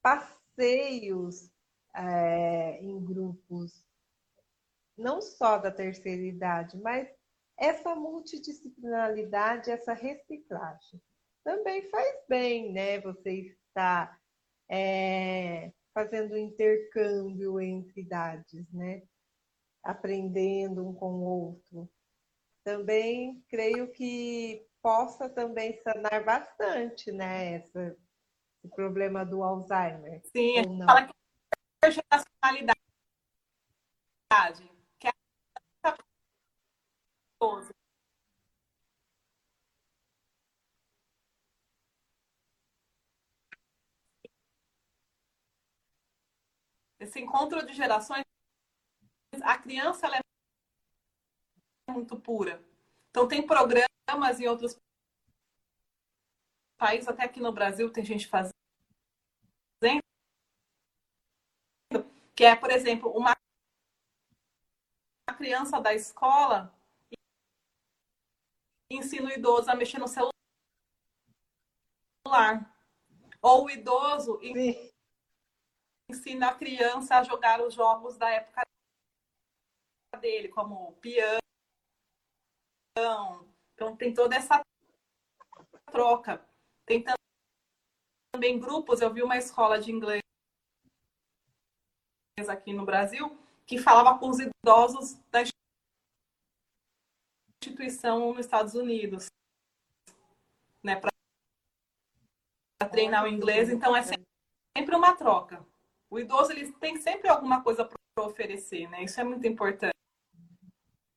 [0.02, 1.50] Passeios
[1.94, 3.84] é, em grupos,
[4.96, 7.08] não só da terceira idade, mas
[7.58, 11.00] essa multidisciplinaridade, essa reciclagem.
[11.44, 13.00] Também faz bem, né?
[13.00, 14.18] Você está
[14.70, 19.02] é, fazendo intercâmbio entre idades, né?
[19.82, 21.90] Aprendendo um com o outro
[22.64, 27.96] também creio que possa também sanar bastante, né, essa-
[28.62, 30.20] esse problema do Alzheimer.
[30.26, 31.12] Sim, a gente fala que
[31.82, 32.76] é geracionalidade.
[34.98, 35.12] Que é
[37.40, 37.70] gostoso.
[46.98, 48.24] Esse encontro de gerações
[49.42, 52.62] a criança ela é muito pura.
[53.08, 54.78] Então tem programas em outros
[56.80, 58.54] países, até aqui no Brasil tem gente fazendo,
[62.34, 63.36] que é, por exemplo, uma
[65.36, 66.74] criança da escola
[68.90, 70.32] ensina o idoso a mexer no celular.
[73.42, 74.90] Ou o idoso Sim.
[76.10, 78.62] ensina a criança a jogar os jogos da época
[80.18, 81.40] dele, como piano.
[83.74, 84.62] Então tem toda essa
[85.90, 86.49] troca.
[86.90, 87.04] Tem
[88.34, 90.20] também grupos, eu vi uma escola de inglês
[92.48, 95.44] aqui no Brasil que falava com os idosos da
[97.62, 99.26] instituição nos Estados Unidos,
[100.82, 101.12] né, para
[102.90, 103.70] treinar o inglês.
[103.70, 105.64] Então é sempre uma troca.
[106.10, 109.04] O idoso ele tem sempre alguma coisa para oferecer, né?
[109.04, 109.94] Isso é muito importante.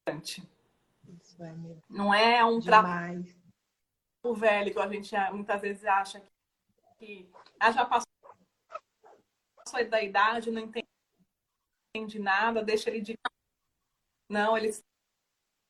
[0.07, 1.51] Isso é.
[1.89, 3.25] Não é um trabalho
[4.31, 6.23] velho que a gente muitas vezes acha
[6.97, 8.07] que ah, já passou
[9.89, 13.15] da idade, não entende nada, deixa ele de
[14.29, 14.83] não, eles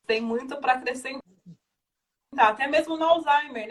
[0.05, 1.21] têm muito para acrescentar,
[2.37, 3.69] até mesmo no Alzheimer,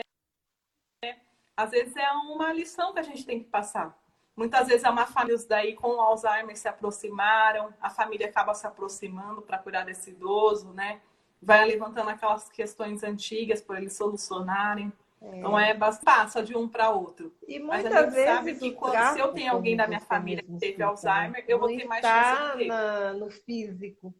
[1.05, 1.21] né?
[1.57, 3.97] Às vezes é uma lição que a gente tem que passar.
[4.35, 8.67] Muitas vezes é uma família daí com o Alzheimer se aproximaram, a família acaba se
[8.67, 11.03] aproximando para cuidar desse idoso, né?
[11.43, 14.93] Vai levantando aquelas questões antigas para eles solucionarem.
[15.21, 15.39] É.
[15.39, 15.75] Então é
[16.05, 17.35] passa de um para outro.
[17.47, 20.43] E Mas a gente vezes sabe que quando, se eu tenho alguém da minha família
[20.43, 22.67] que teve Alzheimer, eu vou ter mais chance de ter.
[22.67, 24.15] Na, no físico,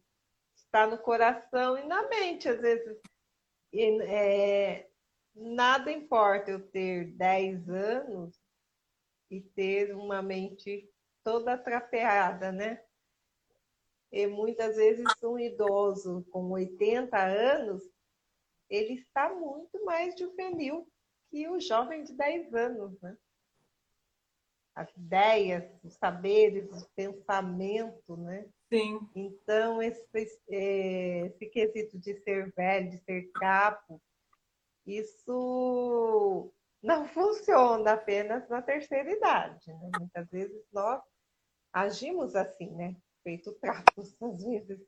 [0.55, 2.97] está no coração e na mente, às vezes.
[3.71, 4.87] E, é,
[5.35, 8.39] nada importa eu ter 10 anos
[9.29, 10.89] e ter uma mente
[11.23, 12.81] toda atrapalhada, né?
[14.13, 17.81] E muitas vezes um idoso com 80 anos,
[18.69, 20.87] ele está muito mais juvenil
[21.31, 23.17] que o jovem de 10 anos, né?
[24.75, 28.47] As ideias, os saberes, o pensamento, né?
[28.71, 28.99] Sim.
[29.15, 30.07] Então, esse,
[30.51, 33.99] é, esse quesito de ser velho, de ser capo,
[34.85, 36.53] isso
[36.83, 39.73] não funciona apenas na terceira idade.
[39.73, 39.89] Né?
[39.99, 41.01] Muitas vezes nós
[41.73, 42.95] agimos assim, né?
[43.23, 44.79] Feito trapos, às vezes,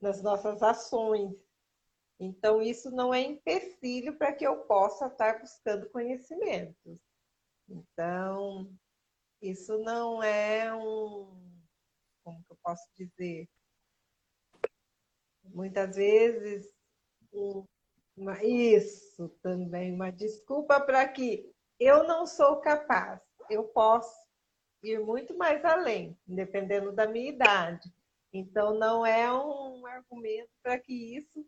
[0.00, 1.34] nas nossas ações.
[2.20, 7.00] Então, isso não é empecilho para que eu possa estar buscando conhecimentos.
[7.68, 8.70] Então,
[9.40, 11.52] isso não é um.
[12.22, 13.48] Como que eu posso dizer?
[15.42, 16.72] Muitas vezes,
[17.32, 17.66] um,
[18.16, 23.20] uma, isso também, uma desculpa para que eu não sou capaz.
[23.50, 24.23] Eu posso
[24.84, 27.92] ir muito mais além, dependendo da minha idade.
[28.32, 31.46] Então, não é um argumento para que isso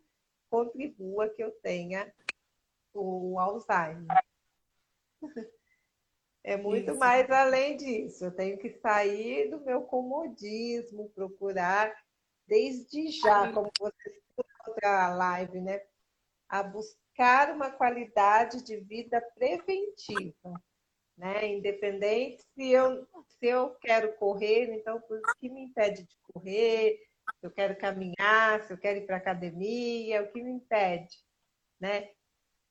[0.49, 2.13] contribua que eu tenha
[2.95, 4.07] o Alzheimer.
[6.43, 7.01] É muito Isso.
[7.01, 8.25] mais além disso.
[8.25, 11.93] Eu tenho que sair do meu comodismo, procurar
[12.47, 14.23] desde já, como você
[14.67, 15.83] outra live, né?
[16.49, 20.63] A buscar uma qualidade de vida preventiva,
[21.17, 21.47] né?
[21.47, 23.07] Independente se eu
[23.39, 26.99] se eu quero correr, então o que me impede de correr?
[27.41, 31.17] Se eu quero caminhar, se eu quero ir para academia, o que me impede,
[31.81, 32.11] né?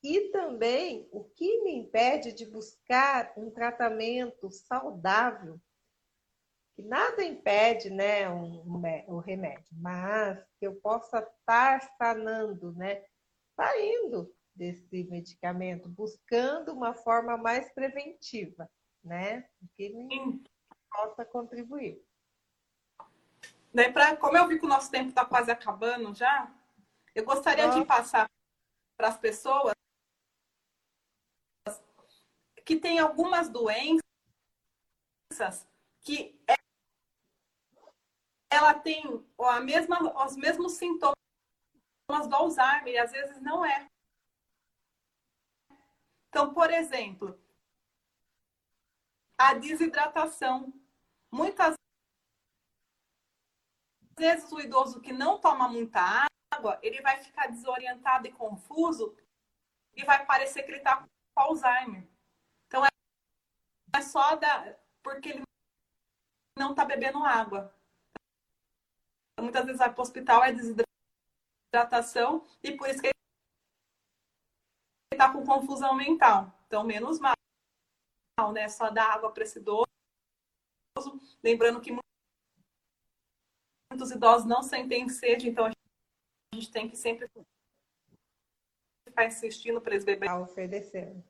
[0.02, 5.60] E também o que me impede de buscar um tratamento saudável,
[6.74, 8.62] que nada impede, né, um,
[9.08, 13.02] um remédio, mas que eu possa estar sanando, né,
[13.56, 18.68] saindo desse medicamento, buscando uma forma mais preventiva,
[19.04, 20.42] né, que me
[20.90, 22.02] possa contribuir.
[23.72, 26.50] Daí, pra, como eu vi que o nosso tempo está quase acabando já,
[27.14, 28.26] eu gostaria de passar
[28.96, 29.74] para as pessoas
[32.64, 34.00] que têm algumas doenças
[36.00, 36.40] que
[38.50, 39.04] ela tem
[39.38, 41.14] a mesma, os mesmos sintomas
[42.08, 43.88] do Alzheimer e às vezes não é.
[46.36, 47.40] Então, por exemplo,
[49.38, 50.70] a desidratação.
[51.32, 51.74] Muitas
[54.18, 59.16] vezes o idoso que não toma muita água, ele vai ficar desorientado e confuso
[59.94, 61.06] e vai parecer que ele está com
[61.40, 62.06] Alzheimer.
[62.66, 62.88] Então é,
[63.96, 65.42] é só da, porque ele
[66.58, 67.74] não está bebendo água.
[69.40, 73.16] Muitas vezes vai para o hospital, é desidratação e por isso que ele
[75.16, 76.52] está com confusão mental.
[76.66, 77.34] Então, menos mal,
[78.52, 78.68] né?
[78.68, 79.86] Só dar água para esse idoso.
[81.42, 81.90] Lembrando que
[83.90, 85.70] muitos idosos não sentem sede, então a
[86.54, 87.28] gente tem que sempre
[89.08, 91.24] ficar insistindo para eles beberem Tá oferecendo.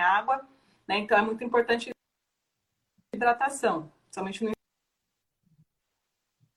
[0.00, 0.48] água,
[0.86, 0.98] né?
[0.98, 1.90] Então é muito importante
[3.14, 4.52] hidratação, somente no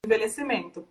[0.06, 0.88] envelhecimento.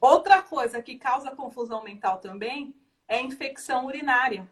[0.00, 2.74] Outra coisa que causa confusão mental também
[3.08, 4.48] é infecção urinária.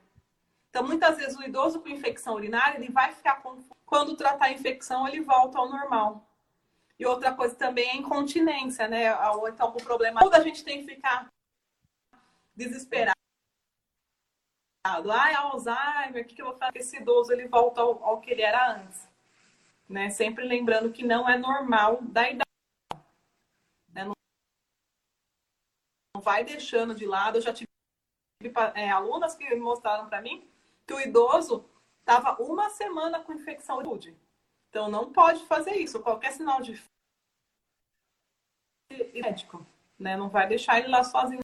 [0.70, 3.74] Então, muitas vezes o idoso com infecção urinária, ele vai ficar confuso.
[3.86, 6.26] Quando tratar a infecção, ele volta ao normal.
[6.98, 9.14] E outra coisa também é incontinência, né?
[9.30, 10.20] Ou então com problema.
[10.20, 11.28] Quando a gente tem que ficar
[12.54, 13.14] desesperado.
[14.84, 16.78] Ai, Alzheimer, o que, que eu vou fazer?
[16.78, 19.08] Esse idoso ele volta ao, ao que ele era antes.
[19.88, 20.10] Né?
[20.10, 22.44] Sempre lembrando que não é normal da idade.
[23.92, 24.04] Né?
[24.04, 24.14] Não
[26.20, 27.38] vai deixando de lado.
[27.38, 27.68] Eu já tive
[28.74, 30.48] é, alunas que mostraram para mim
[30.86, 31.68] que o idoso
[32.00, 34.16] estava uma semana com infecção de saúde.
[34.68, 36.02] Então não pode fazer isso.
[36.02, 36.82] Qualquer sinal de
[39.14, 39.66] médico,
[39.98, 40.16] né?
[40.16, 41.40] Não vai deixar ele lá sozinho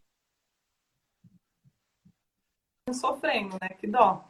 [2.93, 3.69] sofrendo, né?
[3.71, 4.25] Que dó.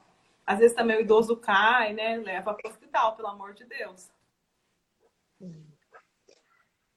[0.46, 2.16] Às vezes também o idoso cai, né?
[2.18, 4.11] Leva para o hospital, pelo amor de Deus.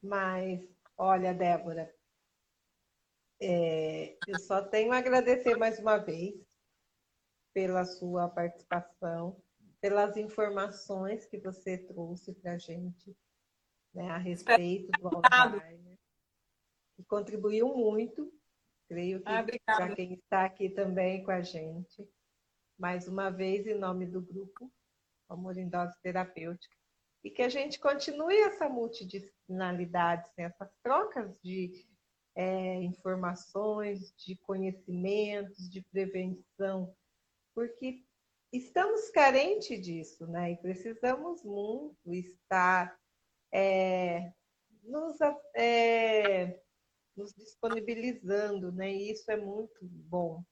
[0.02, 0.60] Mas,
[0.96, 1.93] olha, Débora,
[3.44, 6.34] é, eu só tenho a agradecer mais uma vez
[7.52, 9.40] pela sua participação,
[9.80, 13.16] pelas informações que você trouxe para a gente
[13.94, 15.98] né, a respeito do Alzheimer.
[16.98, 18.32] E contribuiu muito,
[18.88, 22.08] creio que Ah, para quem está aqui também com a gente.
[22.78, 24.72] Mais uma vez, em nome do grupo
[25.28, 26.76] Amor em Dose Terapêutica.
[27.22, 31.86] E que a gente continue essa multidisciplinaridade, né, essas trocas de
[32.34, 36.94] é, informações, de conhecimentos, de prevenção,
[37.54, 38.04] porque
[38.52, 40.52] estamos carentes disso, né?
[40.52, 42.98] E precisamos muito estar
[43.52, 44.32] é,
[44.82, 45.16] nos,
[45.54, 46.60] é,
[47.16, 48.92] nos disponibilizando, né?
[48.92, 50.42] E isso é muito bom,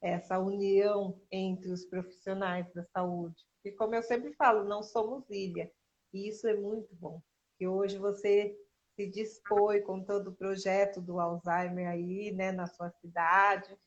[0.00, 3.44] essa união entre os profissionais da saúde.
[3.64, 5.70] E como eu sempre falo, não somos ilha,
[6.12, 7.20] e isso é muito bom.
[7.58, 8.56] Que hoje você
[8.98, 13.78] se dispõe com todo o projeto do Alzheimer aí, né, na sua cidade.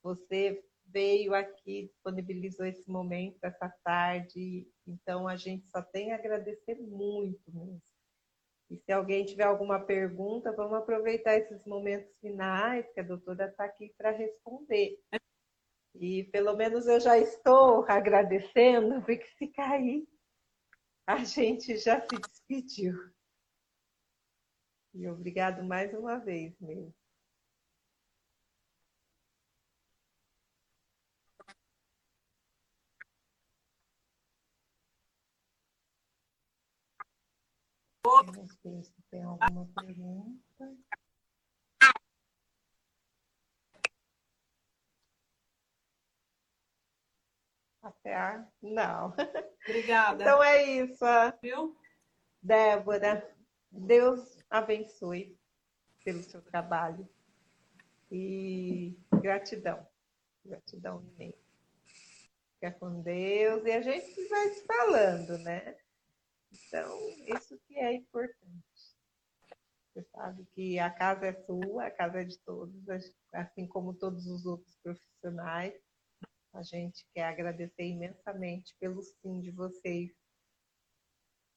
[0.00, 4.68] Você veio aqui, disponibilizou esse momento, essa tarde.
[4.86, 7.82] Então, a gente só tem a agradecer muito mesmo.
[8.70, 13.64] E se alguém tiver alguma pergunta, vamos aproveitar esses momentos finais, que a doutora está
[13.64, 15.00] aqui para responder.
[15.96, 20.06] E pelo menos eu já estou agradecendo, porque se cair,
[21.08, 22.94] a gente já se despediu.
[24.94, 26.94] E obrigado mais uma vez mesmo.
[38.42, 40.76] Se tem alguma pergunta.
[47.82, 48.46] Até a...
[48.60, 49.14] Não.
[49.66, 50.22] Obrigada.
[50.22, 51.04] Então é isso,
[51.42, 51.76] Viu?
[52.42, 53.34] Débora.
[53.70, 55.38] Deus abençoe
[56.04, 57.08] pelo seu trabalho.
[58.10, 59.86] E gratidão.
[60.44, 61.38] Gratidão imensa.
[62.54, 63.64] Fica com Deus.
[63.64, 65.76] E a gente vai se falando, né?
[66.52, 66.98] Então,
[67.36, 68.64] isso que é importante.
[69.92, 72.74] Você sabe que a casa é sua, a casa é de todos,
[73.32, 75.74] assim como todos os outros profissionais.
[76.52, 80.10] A gente quer agradecer imensamente pelo sim de vocês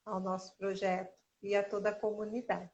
[0.05, 2.71] ao nosso projeto e a toda a comunidade.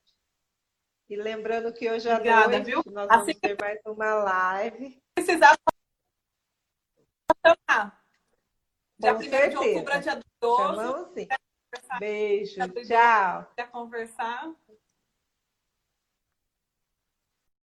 [1.09, 2.83] E lembrando que hoje à Obrigada, noite viu?
[2.85, 5.01] nós Assim vamos ter mais uma live.
[5.15, 5.55] Precisar
[7.43, 8.03] chamar.
[8.99, 10.61] Dia 1 Com de outubro é dia 12.
[10.61, 11.27] Chamamos sim.
[11.99, 13.51] Beijo, tchau.
[13.55, 14.53] Quer conversar?